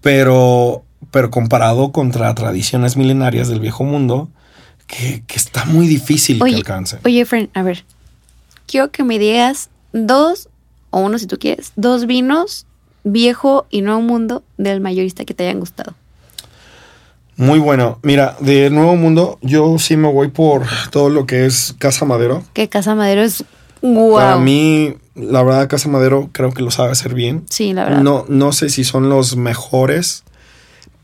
pero, 0.00 0.84
pero 1.10 1.30
comparado 1.30 1.92
contra 1.92 2.34
tradiciones 2.34 2.96
milenarias 2.96 3.48
del 3.48 3.60
viejo 3.60 3.84
mundo, 3.84 4.28
que, 4.86 5.22
que 5.26 5.36
está 5.36 5.64
muy 5.66 5.86
difícil 5.86 6.38
que 6.38 6.44
Oye, 6.44 6.56
alcance. 6.56 6.98
oye, 7.04 7.24
Fren, 7.24 7.50
a 7.54 7.62
ver. 7.62 7.84
Quiero 8.66 8.90
que 8.90 9.04
me 9.04 9.18
digas 9.18 9.68
dos 9.92 10.48
o 10.90 11.00
uno 11.00 11.18
si 11.18 11.26
tú 11.26 11.38
quieres, 11.38 11.72
dos 11.76 12.06
vinos, 12.06 12.66
viejo 13.04 13.66
y 13.70 13.82
nuevo 13.82 14.00
mundo, 14.00 14.42
del 14.58 14.80
mayorista 14.80 15.24
que 15.24 15.34
te 15.34 15.44
hayan 15.46 15.60
gustado. 15.60 15.94
Muy 17.40 17.58
bueno. 17.58 17.98
Mira, 18.02 18.36
de 18.40 18.68
Nuevo 18.68 18.96
Mundo, 18.96 19.38
yo 19.40 19.78
sí 19.78 19.96
me 19.96 20.12
voy 20.12 20.28
por 20.28 20.66
todo 20.90 21.08
lo 21.08 21.24
que 21.24 21.46
es 21.46 21.74
Casa 21.78 22.04
Madero. 22.04 22.44
Que 22.52 22.68
Casa 22.68 22.94
Madero 22.94 23.22
es 23.22 23.44
wow. 23.80 24.16
Para 24.16 24.36
mí, 24.36 24.96
la 25.14 25.42
verdad, 25.42 25.66
Casa 25.66 25.88
Madero 25.88 26.28
creo 26.32 26.52
que 26.52 26.62
lo 26.62 26.70
sabe 26.70 26.92
hacer 26.92 27.14
bien. 27.14 27.46
Sí, 27.48 27.72
la 27.72 27.84
verdad. 27.84 28.02
No, 28.02 28.26
no 28.28 28.52
sé 28.52 28.68
si 28.68 28.84
son 28.84 29.08
los 29.08 29.36
mejores, 29.36 30.22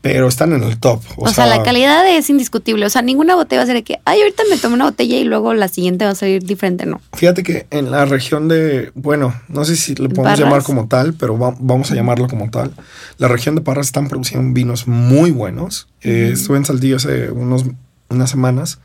pero 0.01 0.27
están 0.27 0.53
en 0.53 0.63
el 0.63 0.77
top. 0.79 1.01
O, 1.17 1.27
sea, 1.29 1.47
la 1.47 1.63
calidad 1.63 2.07
es 2.07 2.29
indiscutible. 2.29 2.85
O 2.85 2.89
sea, 2.89 3.01
ninguna 3.01 3.35
botella 3.35 3.59
va 3.59 3.63
a 3.63 3.65
ser 3.67 3.75
de 3.75 3.83
que, 3.83 3.99
ay, 4.05 4.21
ahorita 4.21 4.43
me 4.49 4.57
tomo 4.57 4.75
una 4.75 4.85
botella 4.85 5.17
y 5.17 5.23
luego 5.25 5.53
la 5.53 5.67
siguiente 5.67 6.05
va 6.05 6.11
a 6.11 6.15
salir 6.15 6.43
diferente. 6.43 6.85
No. 6.85 7.01
Fíjate 7.13 7.43
que 7.43 7.67
en 7.71 7.91
la 7.91 8.05
región 8.05 8.47
de, 8.47 8.91
bueno, 8.95 9.33
no 9.49 9.65
sé 9.65 9.75
si 9.75 9.95
le 9.95 10.07
podemos 10.09 10.23
Parras. 10.23 10.39
llamar 10.39 10.63
como 10.63 10.87
tal, 10.87 11.13
pero 11.15 11.37
va- 11.37 11.55
vamos 11.59 11.91
a 11.91 11.95
llamarlo 11.95 12.27
como 12.27 12.49
tal. 12.49 12.71
La 13.17 13.27
región 13.27 13.55
de 13.55 13.61
Parras 13.61 13.87
están 13.87 14.07
produciendo 14.07 14.53
vinos 14.53 14.87
muy 14.87 15.31
buenos. 15.31 15.87
Eh, 16.03 16.29
estuve 16.33 16.57
en 16.57 16.65
Saltillo 16.65 16.97
hace 16.97 17.29
unos, 17.31 17.65
unas 18.09 18.29
semanas 18.29 18.79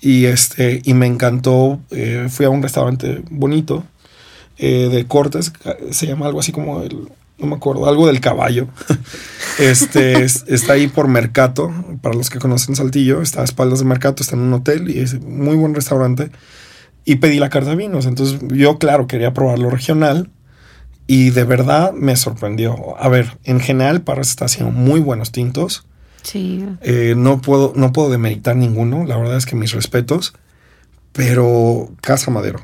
y 0.00 0.24
este 0.26 0.80
y 0.84 0.94
me 0.94 1.06
encantó. 1.06 1.78
eh, 1.90 2.26
fui 2.30 2.46
a 2.46 2.50
un 2.50 2.62
restaurante 2.62 3.22
bonito 3.30 3.84
eh, 4.56 4.88
de 4.90 5.06
cortes, 5.06 5.52
se 5.90 6.06
llama 6.06 6.26
algo 6.26 6.40
así 6.40 6.50
como 6.52 6.82
el, 6.82 7.08
no 7.38 7.46
me 7.46 7.54
acuerdo, 7.56 7.86
algo 7.88 8.06
del 8.06 8.20
caballo. 8.20 8.68
Este 9.58 10.22
es- 10.24 10.44
está 10.46 10.74
ahí 10.74 10.86
por 10.88 11.08
Mercato, 11.08 11.72
para 12.00 12.14
los 12.14 12.30
que 12.30 12.38
conocen 12.38 12.76
Saltillo, 12.76 13.22
está 13.22 13.40
a 13.40 13.44
espaldas 13.44 13.80
de 13.80 13.86
Mercato, 13.86 14.22
está 14.22 14.36
en 14.36 14.42
un 14.42 14.52
hotel 14.52 14.88
y 14.88 15.00
es 15.00 15.20
muy 15.20 15.56
buen 15.56 15.74
restaurante. 15.74 16.30
Y 17.04 17.16
pedí 17.16 17.38
la 17.40 17.48
carta 17.48 17.70
de 17.70 17.76
vinos. 17.76 18.06
Entonces 18.06 18.38
yo, 18.52 18.78
claro, 18.78 19.06
quería 19.08 19.32
probar 19.32 19.58
lo 19.58 19.70
regional 19.70 20.30
y 21.08 21.30
de 21.30 21.42
verdad 21.44 21.92
me 21.92 22.14
sorprendió. 22.16 22.96
A 23.00 23.08
ver, 23.08 23.38
en 23.44 23.58
general 23.60 24.02
Parras 24.02 24.28
está 24.30 24.44
haciendo 24.44 24.70
muy 24.72 25.00
buenos 25.00 25.32
tintos. 25.32 25.86
Sí. 26.22 26.64
Eh, 26.82 27.14
no, 27.16 27.40
puedo, 27.40 27.72
no 27.74 27.92
puedo 27.92 28.10
demeritar 28.10 28.54
ninguno, 28.56 29.04
la 29.06 29.16
verdad 29.16 29.38
es 29.38 29.46
que 29.46 29.56
mis 29.56 29.72
respetos, 29.72 30.34
pero 31.12 31.90
Casa 32.02 32.30
Madero. 32.30 32.60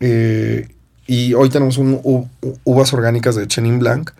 Eh, 0.00 0.73
y 1.06 1.34
hoy 1.34 1.48
tenemos 1.50 1.78
un 1.78 2.00
u- 2.02 2.26
uvas 2.64 2.92
orgánicas 2.92 3.34
de 3.36 3.46
Chenin 3.46 3.78
Blanc 3.78 4.10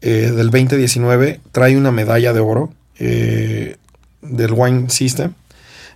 eh, 0.00 0.32
del 0.34 0.50
2019, 0.50 1.40
trae 1.52 1.76
una 1.76 1.90
medalla 1.90 2.32
de 2.32 2.40
oro 2.40 2.72
eh, 2.98 3.76
del 4.22 4.52
Wine 4.52 4.90
System. 4.90 5.32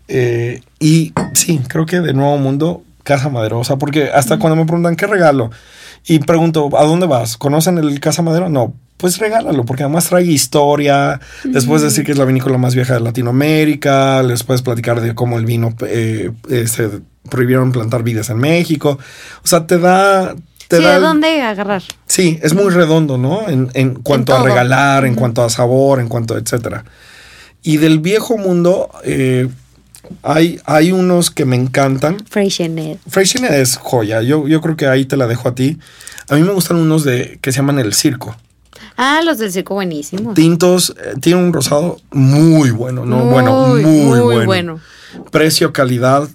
Eh, 0.08 0.60
y 0.80 1.12
sí, 1.32 1.60
creo 1.68 1.86
que 1.86 2.00
de 2.00 2.12
Nuevo 2.12 2.36
Mundo, 2.38 2.82
Casa 3.02 3.28
Madero, 3.28 3.58
o 3.60 3.64
sea, 3.64 3.76
porque 3.76 4.10
hasta 4.10 4.38
cuando 4.38 4.56
me 4.56 4.64
preguntan 4.66 4.96
qué 4.96 5.06
regalo 5.06 5.50
y 6.06 6.18
pregunto, 6.18 6.68
¿a 6.76 6.84
dónde 6.84 7.06
vas? 7.06 7.36
¿Conocen 7.38 7.78
el 7.78 7.98
Casa 8.00 8.20
Madero? 8.22 8.48
No, 8.50 8.74
pues 8.98 9.18
regálalo, 9.18 9.64
porque 9.64 9.82
además 9.82 10.06
trae 10.08 10.24
historia. 10.24 11.20
Les 11.44 11.64
puedes 11.66 11.82
decir 11.82 12.04
que 12.04 12.12
es 12.12 12.18
la 12.18 12.24
vinícola 12.26 12.58
más 12.58 12.74
vieja 12.74 12.94
de 12.94 13.00
Latinoamérica. 13.00 14.22
Les 14.22 14.42
puedes 14.44 14.62
platicar 14.62 15.00
de 15.00 15.14
cómo 15.14 15.38
el 15.38 15.46
vino 15.46 15.74
eh, 15.86 16.30
se 16.66 17.00
prohibieron 17.28 17.72
plantar 17.72 18.02
vides 18.02 18.30
en 18.30 18.38
México. 18.38 18.98
O 19.42 19.46
sea, 19.46 19.66
te 19.66 19.78
da. 19.78 20.34
Te 20.68 20.78
Sí, 20.78 20.82
da 20.82 20.94
¿de 20.94 21.00
dónde 21.00 21.42
agarrar? 21.42 21.82
Sí, 22.06 22.38
es 22.42 22.54
muy 22.54 22.70
redondo, 22.70 23.18
¿no? 23.18 23.48
En, 23.48 23.70
en 23.74 23.94
cuanto 23.96 24.34
a 24.34 24.42
regalar, 24.42 25.04
en 25.04 25.14
cuanto 25.14 25.42
a 25.44 25.50
sabor, 25.50 26.00
en 26.00 26.08
cuanto 26.08 26.34
a 26.34 26.38
etcétera. 26.38 26.84
Y 27.62 27.76
del 27.76 27.98
viejo 27.98 28.38
mundo, 28.38 28.90
eh, 29.04 29.48
hay, 30.22 30.60
hay 30.64 30.92
unos 30.92 31.30
que 31.30 31.44
me 31.44 31.56
encantan. 31.56 32.16
Freixenet. 32.28 32.98
Freixenet 33.08 33.52
es 33.52 33.76
joya. 33.76 34.22
Yo, 34.22 34.48
yo 34.48 34.60
creo 34.60 34.76
que 34.76 34.86
ahí 34.86 35.04
te 35.04 35.16
la 35.16 35.26
dejo 35.26 35.48
a 35.48 35.54
ti. 35.54 35.78
A 36.28 36.36
mí 36.36 36.42
me 36.42 36.52
gustan 36.52 36.78
unos 36.78 37.04
de 37.04 37.38
que 37.42 37.52
se 37.52 37.58
llaman 37.58 37.78
el 37.78 37.92
circo. 37.94 38.34
Ah, 38.96 39.20
los 39.24 39.38
del 39.38 39.50
circo 39.52 39.74
buenísimos. 39.74 40.34
Tintos, 40.34 40.94
eh, 41.02 41.14
tiene 41.20 41.42
un 41.42 41.52
rosado 41.52 41.98
muy 42.12 42.70
bueno, 42.70 43.04
no 43.04 43.24
bueno, 43.24 43.66
muy, 43.68 43.82
muy 43.84 44.20
bueno. 44.20 44.44
bueno. 44.46 44.80
Precio, 45.30 45.72
calidad. 45.72 46.28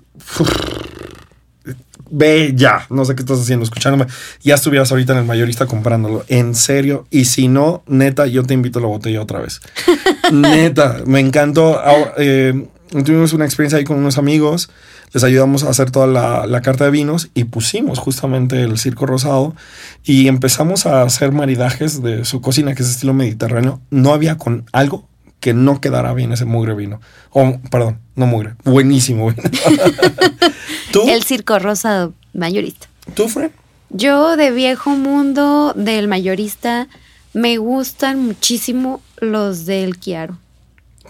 Ve 2.11 2.53
ya, 2.55 2.88
no 2.89 3.05
sé 3.05 3.15
qué 3.15 3.21
estás 3.21 3.39
haciendo, 3.39 3.63
escuchándome. 3.63 4.07
Ya 4.41 4.55
estuvieras 4.55 4.91
ahorita 4.91 5.13
en 5.13 5.19
el 5.19 5.25
mayorista 5.25 5.67
comprándolo, 5.67 6.25
en 6.27 6.55
serio. 6.55 7.05
Y 7.11 7.25
si 7.25 7.47
no, 7.47 7.83
neta, 7.88 8.25
yo 8.25 8.43
te 8.43 8.53
invito 8.53 8.79
a 8.79 8.81
la 8.81 8.88
botella 8.88 9.21
otra 9.21 9.39
vez. 9.39 9.61
neta, 10.31 11.01
me 11.05 11.19
encantó. 11.19 11.79
Ahora, 11.79 12.13
eh, 12.17 12.67
tuvimos 12.89 13.33
una 13.33 13.45
experiencia 13.45 13.77
ahí 13.77 13.85
con 13.85 13.97
unos 13.97 14.17
amigos, 14.17 14.69
les 15.13 15.23
ayudamos 15.23 15.63
a 15.63 15.69
hacer 15.69 15.91
toda 15.91 16.07
la, 16.07 16.45
la 16.47 16.61
carta 16.61 16.85
de 16.85 16.91
vinos 16.91 17.29
y 17.33 17.45
pusimos 17.45 17.99
justamente 17.99 18.61
el 18.61 18.77
circo 18.77 19.05
rosado 19.05 19.55
y 20.03 20.27
empezamos 20.27 20.85
a 20.85 21.01
hacer 21.01 21.31
maridajes 21.31 22.01
de 22.01 22.25
su 22.25 22.41
cocina, 22.41 22.75
que 22.75 22.83
es 22.83 22.89
estilo 22.89 23.13
mediterráneo. 23.13 23.81
No 23.89 24.13
había 24.13 24.38
con 24.38 24.65
algo 24.71 25.08
que 25.39 25.53
no 25.53 25.81
quedara 25.81 26.13
bien 26.13 26.31
ese 26.31 26.46
mugre 26.46 26.74
vino. 26.75 27.00
O, 27.31 27.60
perdón, 27.72 28.00
no 28.15 28.25
mugre, 28.27 28.55
buenísimo 28.63 29.31
vino. 29.31 29.43
¿Tú? 30.91 31.10
El 31.10 31.24
circo 31.24 31.60
rosado 31.60 32.13
mayorista. 32.34 32.88
¿Tú, 33.13 33.27
Fred? 33.27 33.51
Yo 33.89 34.38
de 34.38 34.51
viejo 34.51 34.91
mundo, 34.91 35.74
del 35.75 36.08
mayorista, 36.08 36.88
me 37.34 37.58
gustan 37.58 38.24
muchísimo 38.24 39.01
los 39.19 39.65
del 39.65 40.00
Chiaro. 40.00 40.38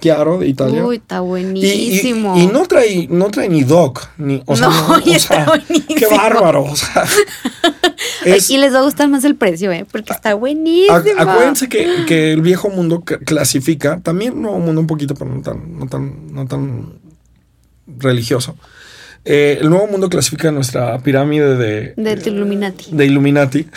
Chiaro, 0.01 0.37
de 0.39 0.47
Italia. 0.47 0.85
Uy, 0.85 0.97
está 0.97 1.17
Y- 1.17 1.19
y, 1.19 1.21
buenísimo. 1.27 2.37
y 2.37 2.47
no 2.47 2.65
trae, 2.65 3.07
no 3.09 3.29
trae 3.29 3.49
ni 3.49 3.63
doc, 3.63 4.07
ni, 4.17 4.41
o 4.45 4.55
sea, 4.55 4.67
No, 4.69 4.87
no, 4.97 4.99
y 5.05 5.09
o 5.11 5.13
está 5.15 5.35
sea, 5.35 5.45
buenísimo. 5.45 5.95
qué 5.97 6.07
bárbaro, 6.07 6.63
o 6.63 6.75
sea, 6.75 7.05
es- 8.25 8.49
Y 8.49 8.57
les 8.57 8.73
va 8.73 8.79
a 8.79 8.83
gustar 8.83 9.07
más 9.09 9.23
el 9.25 9.35
precio, 9.35 9.71
¿eh? 9.71 9.85
Porque 9.91 10.13
está 10.13 10.33
buenísimo. 10.35 10.95
Acuérdense 11.17 11.67
que, 11.69 12.05
que 12.07 12.31
el 12.33 12.41
viejo 12.41 12.69
mundo 12.69 13.01
clasifica, 13.01 13.99
también 14.01 14.41
nuevo 14.41 14.59
mundo 14.59 14.81
un 14.81 14.87
poquito, 14.87 15.15
pero 15.15 15.29
no 15.33 15.41
tan, 15.41 15.77
no 15.77 15.87
tan, 15.87 16.33
no 16.33 16.45
tan 16.47 16.93
religioso. 17.97 18.55
Eh, 19.25 19.57
el 19.61 19.69
nuevo 19.69 19.87
mundo 19.87 20.09
clasifica 20.09 20.51
nuestra 20.51 20.97
pirámide 20.99 21.55
de, 21.57 21.93
De 21.95 22.29
Illuminati. 22.29 22.85
de 22.91 23.05
Illuminati, 23.05 23.67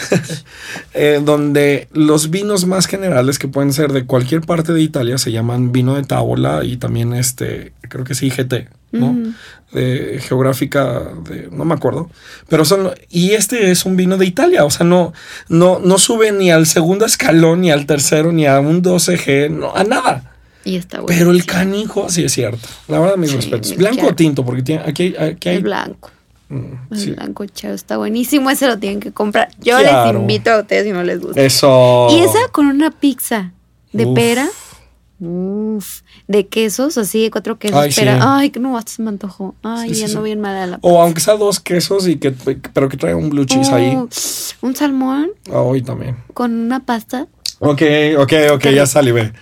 eh, 0.94 1.20
donde 1.22 1.88
los 1.92 2.30
vinos 2.30 2.66
más 2.66 2.87
generales 2.87 3.38
que 3.38 3.49
pueden 3.49 3.72
ser 3.72 3.92
de 3.92 4.06
cualquier 4.06 4.42
parte 4.42 4.72
de 4.72 4.80
Italia 4.80 5.18
se 5.18 5.32
llaman 5.32 5.72
vino 5.72 5.96
de 5.96 6.04
tábola 6.04 6.64
y 6.64 6.76
también 6.76 7.12
este, 7.12 7.72
creo 7.88 8.04
que 8.04 8.12
es 8.12 8.22
IGT, 8.22 8.54
¿no? 8.92 9.16
De 9.72 10.20
geográfica, 10.20 11.02
de, 11.28 11.49
no 11.50 11.64
me 11.64 11.75
acuerdo, 11.75 12.11
pero 12.49 12.64
son, 12.64 12.90
y 13.08 13.32
este 13.32 13.70
es 13.70 13.84
un 13.84 13.96
vino 13.96 14.18
de 14.18 14.26
Italia, 14.26 14.64
o 14.64 14.70
sea, 14.70 14.87
no, 14.87 15.12
no, 15.49 15.80
no 15.80 15.99
sube 15.99 16.30
ni 16.30 16.50
al 16.50 16.66
segundo 16.66 17.04
escalón, 17.04 17.62
ni 17.62 17.70
al 17.70 17.87
tercero, 17.87 18.32
ni 18.32 18.46
a 18.46 18.61
un 18.61 18.82
12G, 18.82 19.50
no, 19.50 19.75
a 19.75 19.82
nada. 19.82 20.31
Y 20.64 20.76
está 20.76 21.00
bueno. 21.00 21.16
Pero 21.19 21.31
el 21.31 21.45
canijo 21.47 22.09
sí 22.09 22.25
es 22.25 22.33
cierto. 22.33 22.69
La 22.88 22.99
verdad, 23.00 23.16
mis 23.16 23.31
Sí, 23.31 23.37
respetos. 23.37 23.76
Blanco 23.76 24.07
o 24.09 24.14
tinto, 24.14 24.45
porque 24.45 24.62
tiene, 24.62 24.83
aquí, 24.87 25.14
hay- 25.19 25.31
aquí 25.33 25.49
hay. 25.49 25.57
El 25.57 25.62
blanco. 25.62 26.11
Mm, 26.49 26.64
El 26.92 26.99
sí. 26.99 27.11
blanco 27.12 27.47
chao 27.47 27.73
está 27.73 27.97
buenísimo. 27.97 28.50
Ese 28.50 28.66
lo 28.66 28.78
tienen 28.78 29.00
que 29.00 29.11
comprar. 29.12 29.49
Yo 29.61 29.78
Claro. 29.78 30.12
les 30.12 30.21
invito 30.21 30.50
a 30.50 30.61
ustedes 30.61 30.85
si 30.85 30.92
no 30.92 31.02
les 31.02 31.21
gusta. 31.21 31.40
Eso. 31.42 32.09
Y 32.11 32.21
esa 32.21 32.49
con 32.52 32.66
una 32.66 32.90
pizza 32.90 33.52
de 33.92 34.04
Uf. 34.07 34.14
pera. 34.14 34.49
Uf. 35.21 36.00
De 36.26 36.49
quesos, 36.49 36.99
así 36.99 37.23
de 37.23 37.31
cuatro 37.31 37.59
quesos. 37.59 37.78
Ay, 37.78 37.92
sí. 37.92 38.00
pera. 38.00 38.37
Ay, 38.38 38.50
que 38.50 38.59
no, 38.59 38.76
hasta 38.76 38.92
se 38.92 39.02
me 39.02 39.09
antojó. 39.11 39.54
Ay, 39.62 39.90
Sí, 39.90 39.95
sí, 39.95 40.04
ando 40.04 40.19
sí. 40.21 40.25
bien 40.25 40.40
mala 40.40 40.66
la 40.66 40.78
O 40.83 41.00
aunque 41.00 41.21
sea 41.21 41.35
dos 41.37 41.61
quesos 41.61 42.09
y 42.09 42.16
que, 42.16 42.33
pero 42.73 42.88
que 42.88 42.97
traiga 42.97 43.16
un 43.16 43.31
blue 43.31 43.45
cheese 43.45 43.71
ahí. 43.71 43.95
Oh, 43.97 44.09
Un 44.62 44.75
salmón 44.76 45.31
Hoy 45.50 45.83
también. 45.83 46.16
con 46.35 46.52
una 46.52 46.81
pasta. 46.85 47.28
Ok, 47.61 47.83
ok, 48.19 48.33
ok, 48.54 48.62
ya 48.64 48.71
rico. 48.71 48.87
salivé. 48.87 49.33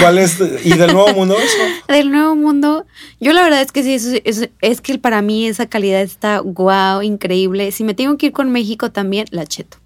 ¿Cuál 0.00 0.18
es? 0.18 0.38
¿Y 0.64 0.74
del 0.74 0.92
nuevo 0.92 1.12
mundo 1.14 1.36
eso? 1.38 1.56
Del 1.88 2.10
nuevo 2.10 2.36
mundo. 2.36 2.86
Yo 3.20 3.32
la 3.32 3.42
verdad 3.42 3.62
es 3.62 3.72
que 3.72 3.82
sí, 3.82 3.94
eso, 3.94 4.10
es, 4.24 4.48
es 4.60 4.80
que 4.80 4.98
para 4.98 5.22
mí 5.22 5.46
esa 5.46 5.66
calidad 5.66 6.00
está 6.00 6.38
guau, 6.38 7.02
increíble. 7.02 7.72
Si 7.72 7.84
me 7.84 7.94
tengo 7.94 8.16
que 8.16 8.26
ir 8.26 8.32
con 8.32 8.50
México 8.52 8.90
también, 8.92 9.26
la 9.30 9.46
cheto. 9.46 9.78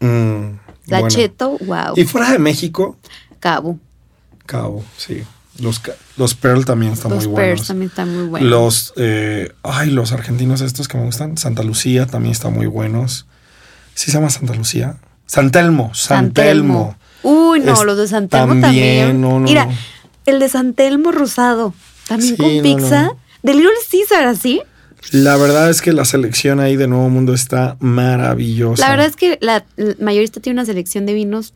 Mm, 0.00 0.58
La 0.86 1.00
bueno. 1.00 1.08
cheto, 1.08 1.56
wow. 1.60 1.94
Y 1.96 2.04
fuera 2.04 2.32
de 2.32 2.38
México, 2.38 2.96
Cabo. 3.40 3.78
Cabo, 4.46 4.84
sí. 4.96 5.22
Los, 5.60 5.80
los 6.16 6.34
Pearl 6.34 6.64
también 6.64 6.92
están 6.92 7.12
Los 7.12 7.26
muy 7.26 7.34
buenos. 7.34 7.66
también 7.68 7.88
están 7.88 8.12
muy 8.14 8.26
buenos. 8.26 8.50
Los, 8.50 8.92
eh, 8.96 9.52
ay, 9.62 9.90
los 9.90 10.10
argentinos 10.12 10.60
estos 10.60 10.88
que 10.88 10.98
me 10.98 11.04
gustan. 11.04 11.38
Santa 11.38 11.62
Lucía 11.62 12.06
también 12.06 12.32
están 12.32 12.52
muy 12.54 12.66
buenos. 12.66 13.26
¿Sí 13.94 14.06
se 14.10 14.16
llama 14.18 14.30
Santa 14.30 14.54
Lucía? 14.54 14.96
San 15.26 15.52
Telmo, 15.52 15.94
San, 15.94 16.32
Telmo. 16.32 16.96
Uy, 17.24 17.58
no, 17.60 17.72
Es- 17.72 17.82
los 17.84 17.96
de 17.98 18.06
San 18.06 18.28
Telmo 18.28 18.48
también, 18.60 18.62
también. 18.62 19.20
no, 19.20 19.40
no, 19.40 19.46
Mira, 19.46 19.68
el 20.26 20.38
de 20.38 20.48
San 20.48 20.74
Telmo 20.74 21.10
rosado, 21.10 21.74
también 22.06 22.36
Sí, 22.36 22.42
con 22.42 22.62
pizza. 22.62 23.12
De 23.42 23.52
Little 23.54 23.70
Caesar, 23.90 24.24
así. 24.26 24.62
La 25.10 25.36
verdad 25.36 25.68
es 25.68 25.82
que 25.82 25.92
la 25.92 26.04
selección 26.06 26.60
ahí 26.60 26.76
de 26.76 26.86
Nuevo 26.88 27.10
Mundo 27.10 27.34
está 27.34 27.76
maravillosa. 27.80 28.82
La 28.82 28.90
verdad 28.90 29.06
es 29.06 29.16
que 29.16 29.36
la, 29.42 29.64
la 29.76 29.94
mayorista 30.00 30.40
tiene 30.40 30.60
una 30.60 30.64
selección 30.64 31.04
de 31.04 31.12
vinos 31.12 31.52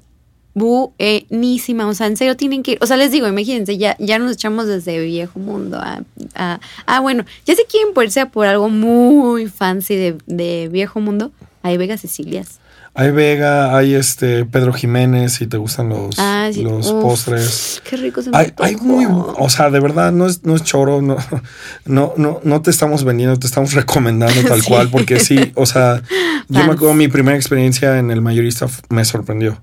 buenísima. 0.55 1.87
O 1.89 1.95
sea, 1.95 2.07
en 2.09 2.17
serio 2.17 2.37
tienen 2.37 2.63
que 2.63 2.73
ir. 2.73 2.79
O 2.81 2.87
sea, 2.87 2.97
les 2.97 3.11
digo, 3.11 3.27
imagínense, 3.27 3.79
ya, 3.79 3.97
ya 3.99 4.19
nos 4.19 4.33
echamos 4.33 4.67
desde 4.67 5.01
viejo 5.05 5.39
mundo 5.39 5.79
a, 5.79 6.03
a- 6.35 6.61
Ah, 6.87 7.01
bueno, 7.01 7.25
ya 7.47 7.55
si 7.55 7.65
quieren 7.65 7.95
ponerse 7.95 8.27
por 8.27 8.47
algo 8.47 8.69
muy 8.69 9.47
fancy 9.49 9.97
de, 9.97 10.19
de 10.27 10.69
viejo 10.71 11.01
mundo, 11.01 11.33
Hay 11.63 11.77
Vega 11.77 11.97
Cecilias. 11.97 12.61
Hay 13.00 13.12
Vega, 13.12 13.76
hay 13.76 13.95
este 13.95 14.45
Pedro 14.45 14.73
Jiménez, 14.73 15.33
si 15.35 15.47
te 15.47 15.57
gustan 15.57 15.88
los, 15.88 16.17
Ah, 16.19 16.50
sí. 16.52 16.64
los 16.64 16.90
Uf, 16.90 17.00
postres. 17.02 17.81
Qué 17.88 17.97
rico 17.97 18.21
se 18.23 18.31
me 18.31 18.37
Hay, 18.37 18.52
hay 18.59 18.75
muy, 18.76 19.07
o 19.09 19.49
sea, 19.49 19.71
de 19.71 19.78
verdad 19.78 20.11
no 20.11 20.26
es, 20.26 20.43
no 20.45 20.57
es 20.57 20.64
choro, 20.64 21.00
no, 21.00 21.17
no, 21.87 22.12
no, 22.17 22.40
no 22.43 22.61
te 22.62 22.71
estamos 22.71 23.05
vendiendo, 23.05 23.38
te 23.38 23.47
estamos 23.47 23.73
recomendando 23.75 24.43
tal 24.49 24.62
Sí. 24.62 24.69
cual, 24.69 24.88
porque 24.90 25.21
sí, 25.21 25.52
o 25.55 25.64
sea, 25.64 26.02
yo 26.49 26.64
me 26.64 26.73
acuerdo 26.73 26.95
mi 26.95 27.07
primera 27.07 27.37
experiencia 27.37 27.99
en 28.00 28.11
el 28.11 28.21
mayorista 28.21 28.67
me 28.88 29.05
sorprendió. 29.05 29.62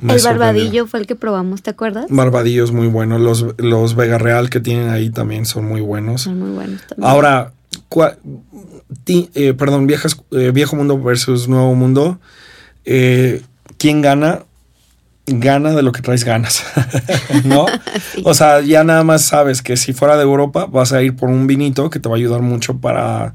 me 0.00 0.12
El 0.14 0.20
sorprendió. 0.20 0.46
barbadillo 0.46 0.86
fue 0.86 1.00
el 1.00 1.06
que 1.08 1.16
probamos, 1.16 1.62
¿te 1.62 1.70
acuerdas? 1.70 2.06
Barbadillo 2.10 2.62
es 2.62 2.70
muy 2.70 2.86
bueno, 2.86 3.18
los, 3.18 3.44
los 3.58 3.96
Vega 3.96 4.18
Real 4.18 4.50
que 4.50 4.60
tienen 4.60 4.88
ahí 4.88 5.10
también 5.10 5.46
son 5.46 5.64
muy 5.66 5.80
buenos. 5.80 6.22
Son 6.22 6.38
muy 6.38 6.50
buenos 6.50 6.80
también. 6.86 7.10
Ahora, 7.10 7.52
cua- 7.90 8.18
ti- 9.02 9.30
eh, 9.34 9.52
perdón, 9.52 9.88
viejas, 9.88 10.16
eh, 10.30 10.52
Viejo 10.54 10.76
Mundo 10.76 10.96
versus 10.96 11.48
Nuevo 11.48 11.74
Mundo, 11.74 12.20
eh, 12.84 13.42
¿quién 13.78 14.02
gana? 14.02 14.44
Gana 15.26 15.70
de 15.72 15.82
lo 15.82 15.92
que 15.92 16.02
traes 16.02 16.24
ganas, 16.24 16.64
¿no? 17.44 17.66
Sí. 18.12 18.22
O 18.24 18.34
sea, 18.34 18.60
ya 18.60 18.84
nada 18.84 19.04
más 19.04 19.22
sabes 19.22 19.62
que 19.62 19.76
si 19.76 19.92
fuera 19.92 20.16
de 20.16 20.22
Europa 20.22 20.66
vas 20.66 20.92
a 20.92 21.02
ir 21.02 21.16
por 21.16 21.30
un 21.30 21.46
vinito 21.46 21.88
que 21.88 21.98
te 21.98 22.08
va 22.08 22.16
a 22.16 22.18
ayudar 22.18 22.42
mucho 22.42 22.78
para, 22.78 23.32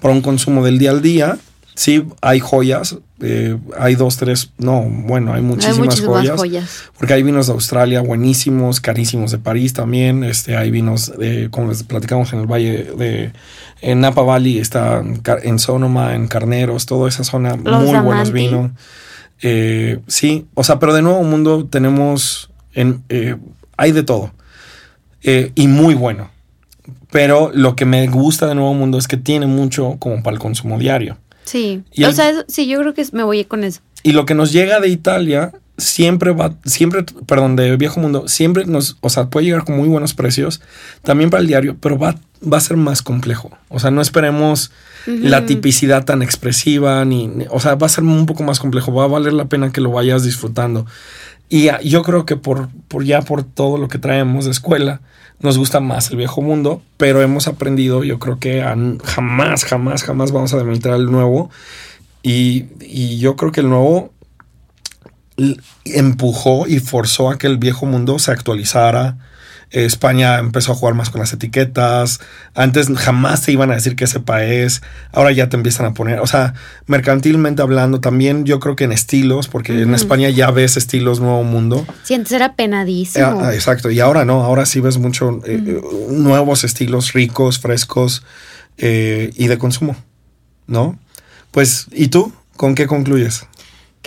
para 0.00 0.14
un 0.14 0.20
consumo 0.20 0.64
del 0.64 0.78
día 0.78 0.90
al 0.90 1.02
día. 1.02 1.38
Sí, 1.80 2.04
hay 2.20 2.40
joyas, 2.40 2.98
eh, 3.22 3.56
hay 3.78 3.94
dos, 3.94 4.18
tres, 4.18 4.52
no, 4.58 4.82
bueno, 4.82 5.30
hay 5.30 5.38
Hay 5.38 5.42
muchísimas, 5.42 5.78
muchísimas 5.78 6.18
joyas. 6.18 6.36
joyas. 6.36 6.82
Porque 6.98 7.14
hay 7.14 7.22
vinos 7.22 7.46
de 7.46 7.54
Australia 7.54 8.02
buenísimos, 8.02 8.82
carísimos 8.82 9.30
de 9.30 9.38
París 9.38 9.72
también. 9.72 10.22
Este, 10.22 10.58
hay 10.58 10.70
vinos, 10.70 11.10
de, 11.18 11.48
como 11.50 11.68
les 11.68 11.82
platicamos 11.84 12.34
en 12.34 12.40
el 12.40 12.46
valle 12.46 12.92
de 12.98 13.32
en 13.80 14.00
Napa 14.02 14.20
Valley, 14.20 14.58
está 14.58 15.02
en 15.42 15.58
Sonoma, 15.58 16.14
en 16.14 16.28
Carneros, 16.28 16.84
toda 16.84 17.08
esa 17.08 17.24
zona, 17.24 17.56
Los 17.56 17.82
muy 17.82 17.98
buenos 18.00 18.30
vinos. 18.30 18.72
Eh, 19.40 20.00
sí, 20.06 20.48
o 20.52 20.64
sea, 20.64 20.78
pero 20.78 20.92
de 20.92 21.00
Nuevo 21.00 21.22
Mundo 21.22 21.64
tenemos, 21.64 22.50
en, 22.74 23.02
eh, 23.08 23.36
hay 23.78 23.92
de 23.92 24.02
todo 24.02 24.32
Eh, 25.22 25.52
y 25.54 25.66
muy 25.66 25.94
bueno. 25.94 26.28
Pero 27.10 27.50
lo 27.54 27.74
que 27.74 27.86
me 27.86 28.06
gusta 28.08 28.46
de 28.46 28.54
Nuevo 28.54 28.74
Mundo 28.74 28.98
es 28.98 29.08
que 29.08 29.16
tiene 29.16 29.46
mucho 29.46 29.96
como 29.98 30.22
para 30.22 30.34
el 30.34 30.40
consumo 30.40 30.78
diario. 30.78 31.16
Sí. 31.50 31.82
Y 31.92 32.04
o 32.04 32.08
el- 32.08 32.14
sea, 32.14 32.30
eso- 32.30 32.44
sí, 32.48 32.66
yo 32.68 32.78
creo 32.78 32.94
que 32.94 33.04
me 33.12 33.22
voy 33.24 33.44
con 33.44 33.64
eso. 33.64 33.80
Y 34.02 34.12
lo 34.12 34.24
que 34.24 34.34
nos 34.34 34.52
llega 34.52 34.80
de 34.80 34.88
Italia 34.88 35.52
siempre 35.76 36.30
va, 36.32 36.54
siempre, 36.64 37.04
perdón, 37.26 37.56
de 37.56 37.76
Viejo 37.76 38.00
Mundo, 38.00 38.28
siempre 38.28 38.66
nos, 38.66 38.96
o 39.00 39.08
sea, 39.10 39.28
puede 39.30 39.46
llegar 39.46 39.64
con 39.64 39.76
muy 39.76 39.88
buenos 39.88 40.14
precios, 40.14 40.60
también 41.02 41.30
para 41.30 41.40
el 41.40 41.46
diario, 41.46 41.76
pero 41.80 41.98
va, 41.98 42.16
va 42.42 42.58
a 42.58 42.60
ser 42.60 42.76
más 42.76 43.02
complejo. 43.02 43.50
O 43.68 43.78
sea, 43.80 43.90
no 43.90 44.00
esperemos 44.00 44.70
la 45.06 45.46
tipicidad 45.46 46.04
tan 46.04 46.22
expresiva, 46.22 47.04
ni, 47.04 47.26
ni- 47.26 47.46
o 47.50 47.58
sea, 47.60 47.74
va 47.74 47.86
a 47.86 47.90
ser 47.90 48.04
un 48.04 48.26
poco 48.26 48.42
más 48.42 48.58
complejo, 48.60 48.92
va 48.92 49.04
a 49.04 49.08
valer 49.08 49.32
la 49.32 49.46
pena 49.46 49.72
que 49.72 49.80
lo 49.80 49.90
vayas 49.90 50.22
disfrutando. 50.22 50.86
Y 51.50 51.68
ah, 51.68 51.80
yo 51.82 52.02
creo 52.02 52.24
que 52.24 52.36
por, 52.36 52.68
por 52.88 53.04
ya 53.04 53.20
por 53.20 53.42
todo 53.42 53.76
lo 53.76 53.88
que 53.88 53.98
traemos 53.98 54.46
de 54.46 54.52
escuela, 54.52 55.02
nos 55.40 55.58
gusta 55.58 55.80
más 55.80 56.10
el 56.10 56.16
viejo 56.16 56.40
mundo, 56.42 56.80
pero 56.96 57.20
hemos 57.22 57.48
aprendido, 57.48 58.04
yo 58.04 58.18
creo 58.18 58.38
que 58.38 58.62
jamás, 59.04 59.64
jamás, 59.64 60.04
jamás 60.04 60.32
vamos 60.32 60.54
a 60.54 60.58
demeritar 60.58 60.94
el 60.94 61.10
nuevo. 61.10 61.50
Y, 62.22 62.66
y 62.80 63.18
yo 63.18 63.36
creo 63.36 63.50
que 63.50 63.60
el 63.60 63.68
nuevo 63.68 64.12
empujó 65.86 66.66
y 66.68 66.78
forzó 66.78 67.30
a 67.30 67.38
que 67.38 67.48
el 67.48 67.58
viejo 67.58 67.84
mundo 67.84 68.18
se 68.18 68.30
actualizara. 68.30 69.16
España 69.70 70.38
empezó 70.38 70.72
a 70.72 70.74
jugar 70.74 70.94
más 70.94 71.10
con 71.10 71.20
las 71.20 71.32
etiquetas. 71.32 72.20
Antes 72.54 72.88
jamás 72.96 73.42
te 73.42 73.52
iban 73.52 73.70
a 73.70 73.74
decir 73.74 73.94
que 73.96 74.06
cepa 74.06 74.44
es. 74.44 74.82
Ahora 75.12 75.30
ya 75.32 75.48
te 75.48 75.56
empiezan 75.56 75.86
a 75.86 75.94
poner. 75.94 76.20
O 76.20 76.26
sea, 76.26 76.54
mercantilmente 76.86 77.62
hablando, 77.62 78.00
también 78.00 78.44
yo 78.44 78.58
creo 78.58 78.74
que 78.74 78.84
en 78.84 78.92
estilos, 78.92 79.48
porque 79.48 79.82
en 79.82 79.94
España 79.94 80.28
ya 80.30 80.50
ves 80.50 80.76
estilos 80.76 81.20
Nuevo 81.20 81.44
Mundo. 81.44 81.86
Sí, 82.02 82.14
antes 82.14 82.32
era 82.32 82.54
penadísimo. 82.54 83.24
Ah, 83.26 83.48
ah, 83.48 83.54
exacto. 83.54 83.90
Y 83.90 84.00
ahora 84.00 84.24
no. 84.24 84.42
Ahora 84.42 84.66
sí 84.66 84.80
ves 84.80 84.98
mucho 84.98 85.40
eh, 85.46 85.62
eh, 85.64 85.80
nuevos 86.10 86.64
estilos 86.64 87.12
ricos, 87.12 87.60
frescos 87.60 88.24
eh, 88.78 89.30
y 89.36 89.46
de 89.46 89.58
consumo. 89.58 89.96
¿No? 90.66 90.98
Pues, 91.50 91.86
¿y 91.92 92.08
tú? 92.08 92.32
¿Con 92.56 92.74
qué 92.74 92.86
concluyes? 92.86 93.46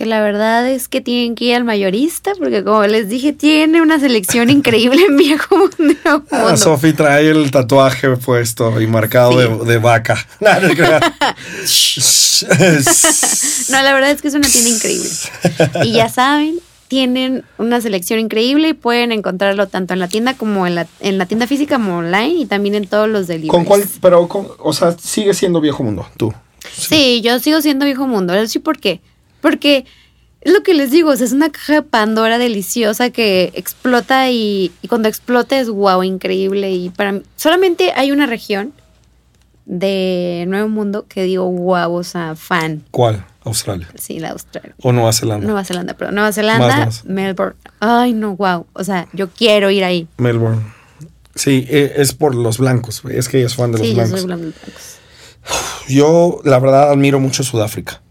Que 0.04 0.10
la 0.10 0.22
verdad 0.22 0.68
es 0.70 0.90
que 0.90 1.00
tienen 1.00 1.34
que 1.36 1.46
ir 1.46 1.56
al 1.56 1.64
mayorista, 1.64 2.34
porque 2.38 2.62
como 2.64 2.84
les 2.88 3.08
dije, 3.08 3.32
tiene 3.32 3.82
una 3.82 4.00
selección 4.02 4.50
increíble 4.58 5.02
en 5.08 5.16
viejo 5.16 5.56
mundo. 5.58 6.24
Ah, 6.32 6.58
Sofi 6.58 6.92
trae 6.92 7.30
el 7.30 7.52
tatuaje 7.52 8.10
puesto 8.18 8.82
y 8.82 8.88
marcado 8.88 9.32
Sí. 9.32 9.38
de, 9.38 9.66
de 9.74 9.78
vaca. 9.78 10.18
No, 13.70 13.82
la 13.82 13.94
verdad 13.94 14.12
es 14.12 14.22
que 14.22 14.28
es 14.28 14.34
una 14.34 14.48
tienda 14.50 14.70
increíble. 14.70 15.10
Y 15.86 15.94
ya 15.94 16.10
saben, 16.10 16.56
tienen 16.90 17.44
una 17.58 17.80
selección 17.82 18.20
increíble 18.20 18.70
y 18.70 18.74
pueden 18.74 19.12
encontrarlo 19.12 19.68
tanto 19.68 19.94
en 19.94 20.00
la 20.00 20.08
tienda 20.10 20.34
como 20.36 20.68
en 20.68 20.76
la, 20.76 20.88
en 21.00 21.18
la 21.18 21.26
tienda 21.26 21.48
física 21.48 21.76
como 21.76 21.98
online 22.00 22.36
y 22.42 22.46
también 22.46 22.76
en 22.76 22.88
todos 22.88 23.08
los 23.08 23.28
deliveries. 23.28 23.52
¿Con 23.52 23.64
cuál? 23.66 23.84
Pero, 24.02 24.28
con- 24.28 24.48
o 24.60 24.74
sea, 24.74 24.96
sigue 25.00 25.34
siendo 25.34 25.62
viejo 25.62 25.84
mundo, 25.84 26.06
tú. 26.18 26.34
Sí, 26.76 27.22
yo 27.24 27.40
sigo 27.40 27.62
siendo 27.62 27.86
viejo 27.86 28.06
mundo. 28.08 28.34
¿Sí 28.48 28.60
por 28.60 28.78
qué? 28.80 29.02
Porque 29.44 29.86
es 30.42 30.52
lo 30.52 30.64
que 30.64 30.74
les 30.74 30.90
digo, 30.90 31.12
o 31.12 31.16
sea, 31.16 31.26
es 31.28 31.34
una 31.34 31.52
caja 31.52 31.74
de 31.74 31.82
Pandora 31.84 32.38
deliciosa 32.40 33.12
que 33.12 33.52
explota 33.54 34.32
y, 34.32 34.72
y 34.82 34.88
cuando 34.88 35.08
explota 35.10 35.60
es 35.60 35.70
wow, 35.70 36.02
increíble. 36.02 36.72
Y 36.72 36.90
para 36.90 37.12
mí, 37.12 37.22
solamente 37.36 37.92
hay 37.96 38.12
una 38.12 38.26
región 38.26 38.74
de 39.66 40.46
Nuevo 40.48 40.68
Mundo 40.70 41.06
que 41.08 41.24
digo 41.24 41.50
wow, 41.50 41.94
o 41.94 42.04
sea, 42.04 42.36
fan. 42.36 42.84
¿Cuál? 42.92 43.26
Australia. 43.46 43.90
Sí, 43.96 44.20
la 44.20 44.30
Australia. 44.32 44.74
¿O 44.82 44.92
Nueva 44.94 45.12
Zelanda? 45.12 45.46
Nueva 45.46 45.66
Zelanda, 45.66 45.94
perdón. 45.96 46.16
Nueva 46.16 46.32
Zelanda, 46.32 46.86
más. 46.86 47.04
Melbourne. 47.06 47.56
Ay, 47.82 48.14
no, 48.14 48.36
wow. 48.38 48.66
O 48.74 48.84
sea, 48.86 49.08
yo 49.14 49.30
quiero 49.30 49.70
ir 49.70 49.84
ahí. 49.84 50.08
Melbourne. 50.18 50.62
Sí, 51.36 51.66
eh, 51.70 51.94
es 51.98 52.14
por 52.14 52.36
los 52.36 52.58
blancos. 52.58 53.02
Es 53.10 53.28
que 53.28 53.38
ella 53.40 53.48
es 53.48 53.56
fan 53.56 53.74
de 53.74 53.80
Sí, 53.80 53.84
los 53.84 53.90
yo 53.90 53.96
blancos. 53.96 54.20
soy 54.20 54.28
blanco. 54.28 54.44
blancos. 54.44 54.98
Yo, 55.90 56.40
la 56.46 56.60
verdad, 56.60 56.92
admiro 56.92 57.20
mucho 57.20 57.44
Sudáfrica. 57.44 58.02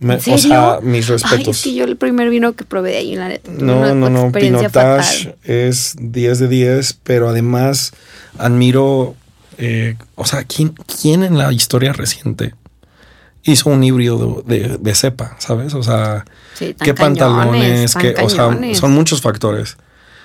Me- 0.00 0.14
¿En 0.14 0.20
o 0.20 0.22
sea, 0.22 0.38
serio? 0.38 0.80
mis 0.82 1.06
Ay, 1.06 1.16
respetos. 1.18 1.56
es 1.56 1.62
que 1.64 1.74
yo 1.74 1.84
el 1.84 1.96
primer 1.96 2.30
vino 2.30 2.52
que 2.54 2.64
probé 2.64 2.90
de 2.92 2.96
ahí, 2.98 3.16
la 3.16 3.28
neta. 3.28 3.50
No, 3.50 3.78
una 3.80 3.94
no, 3.94 4.08
no. 4.10 4.30
Pinotage 4.32 4.68
fatal. 4.70 5.36
es 5.44 5.96
10 5.98 6.38
de 6.38 6.48
10, 6.48 6.98
pero 7.02 7.28
además 7.28 7.92
admiro. 8.38 9.14
eh, 9.58 9.96
o 10.14 10.24
sea, 10.24 10.44
¿quién, 10.44 10.72
¿quién 11.00 11.24
en 11.24 11.36
la 11.36 11.52
historia 11.52 11.92
reciente 11.92 12.54
hizo 13.42 13.70
un 13.70 13.82
híbrido 13.82 14.44
de, 14.46 14.58
de- 14.68 14.78
de 14.78 14.94
cepa, 14.94 15.34
¿sabes? 15.40 15.74
O 15.74 15.82
sea, 15.82 16.24
Sí, 16.54 16.76
qué 16.80 16.94
pantalones, 16.94 17.94
qué, 17.96 18.14
o 18.22 18.28
sea, 18.30 18.56
son 18.74 18.92
muchos 18.92 19.20
factores. 19.20 19.76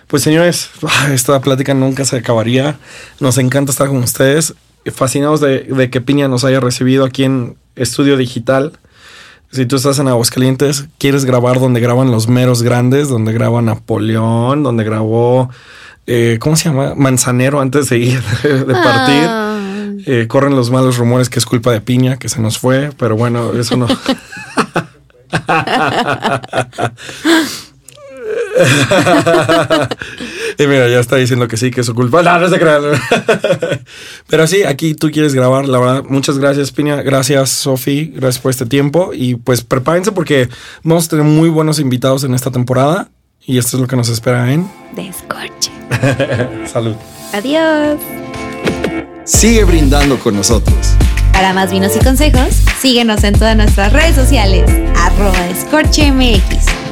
Pues 0.08 0.22
señores, 0.22 0.70
ah, 0.88 1.10
esta 1.14 1.40
plática 1.42 1.74
nunca 1.74 2.06
se 2.06 2.18
acabaría. 2.18 2.78
Nos 3.20 3.38
encanta 3.40 3.72
estar 3.72 3.88
con 3.88 3.98
ustedes. 3.98 4.54
Fascinados 4.94 5.40
de, 5.40 5.60
de 5.62 5.90
que 5.90 6.02
Piña 6.02 6.28
nos 6.28 6.44
haya 6.44 6.60
recibido 6.60 7.06
aquí 7.06 7.24
en 7.24 7.56
Estudio 7.76 8.18
Digital. 8.18 8.74
Si 9.54 9.68
tú 9.68 9.76
estás 9.76 10.00
en 10.00 10.08
Aguascalientes, 10.08 10.86
quieres 10.98 11.26
grabar 11.26 11.60
donde 11.60 11.80
graban 11.80 12.10
los 12.10 12.28
meros 12.28 12.64
grandes, 12.64 13.08
donde 13.08 13.34
graba 13.34 13.62
Napoleón, 13.62 14.64
donde 14.64 14.84
grabó, 14.84 15.52
eh, 16.08 16.40
¿cómo 16.42 16.56
se 16.56 16.70
llama? 16.70 16.96
Manzanero 16.96 17.62
antes 17.62 17.88
de 17.90 18.00
ir, 18.00 18.22
de 18.44 18.74
partir. 18.74 19.26
Ah, 19.28 19.50
Eh, 20.06 20.28
corren 20.28 20.56
los 20.56 20.70
malos 20.70 20.98
rumores 20.98 21.30
que 21.30 21.40
es 21.40 21.46
culpa 21.46 21.72
de 21.72 21.80
Piña, 21.80 22.18
que 22.18 22.28
se 22.28 22.42
nos 22.42 22.58
fue, 22.58 22.92
pero 22.98 23.16
bueno, 23.16 23.54
eso 23.54 23.78
no. 23.78 23.88
y 30.58 30.68
mira, 30.68 30.88
ya 30.88 31.00
está 31.00 31.16
diciendo 31.16 31.48
que 31.48 31.58
sí, 31.58 31.72
que 31.72 31.82
es 31.82 31.88
su 31.88 31.96
culpa. 31.96 32.22
No, 32.22 32.40
no 32.40 32.50
se 32.50 32.60
crean. 32.60 32.84
pero 34.28 34.48
sí, 34.48 34.64
aquí 34.64 34.94
tú 34.94 35.10
quieres 35.12 35.34
grabar, 35.34 35.68
la 35.68 35.80
verdad. 35.80 36.04
Muchas 36.08 36.38
gracias, 36.38 36.72
Piña. 36.72 37.02
Gracias, 37.02 37.50
Sofi. 37.50 38.12
Gracias 38.16 38.42
por 38.42 38.52
este 38.52 38.66
tiempo. 38.66 39.12
Y 39.14 39.36
pues 39.36 39.64
prepárense 39.64 40.12
porque 40.12 40.50
vamos 40.84 41.08
a 41.08 41.10
tener 41.10 41.26
muy 41.26 41.50
buenos 41.50 41.80
invitados 41.80 42.24
en 42.24 42.34
esta 42.34 42.52
temporada. 42.52 43.10
Y 43.46 43.58
esto 43.58 43.78
es 43.78 43.82
lo 43.82 43.88
que 43.88 43.96
nos 43.96 44.10
espera 44.10 44.52
en 44.52 44.70
descorche. 44.96 45.72
Salud. 46.72 46.96
Adiós. 47.34 48.00
Sigue 49.26 49.64
brindando 49.64 50.20
con 50.20 50.36
nosotros. 50.36 50.96
Para 51.34 51.54
más 51.54 51.72
vinos 51.72 51.96
y 51.96 52.04
consejos, 52.04 52.62
síguenos 52.80 53.24
en 53.24 53.34
todas 53.34 53.58
nuestras 53.58 53.92
redes 53.92 54.16
sociales. 54.16 54.70
Arroba 54.96 55.42
descorche 55.48 56.12
MX. 56.12 56.83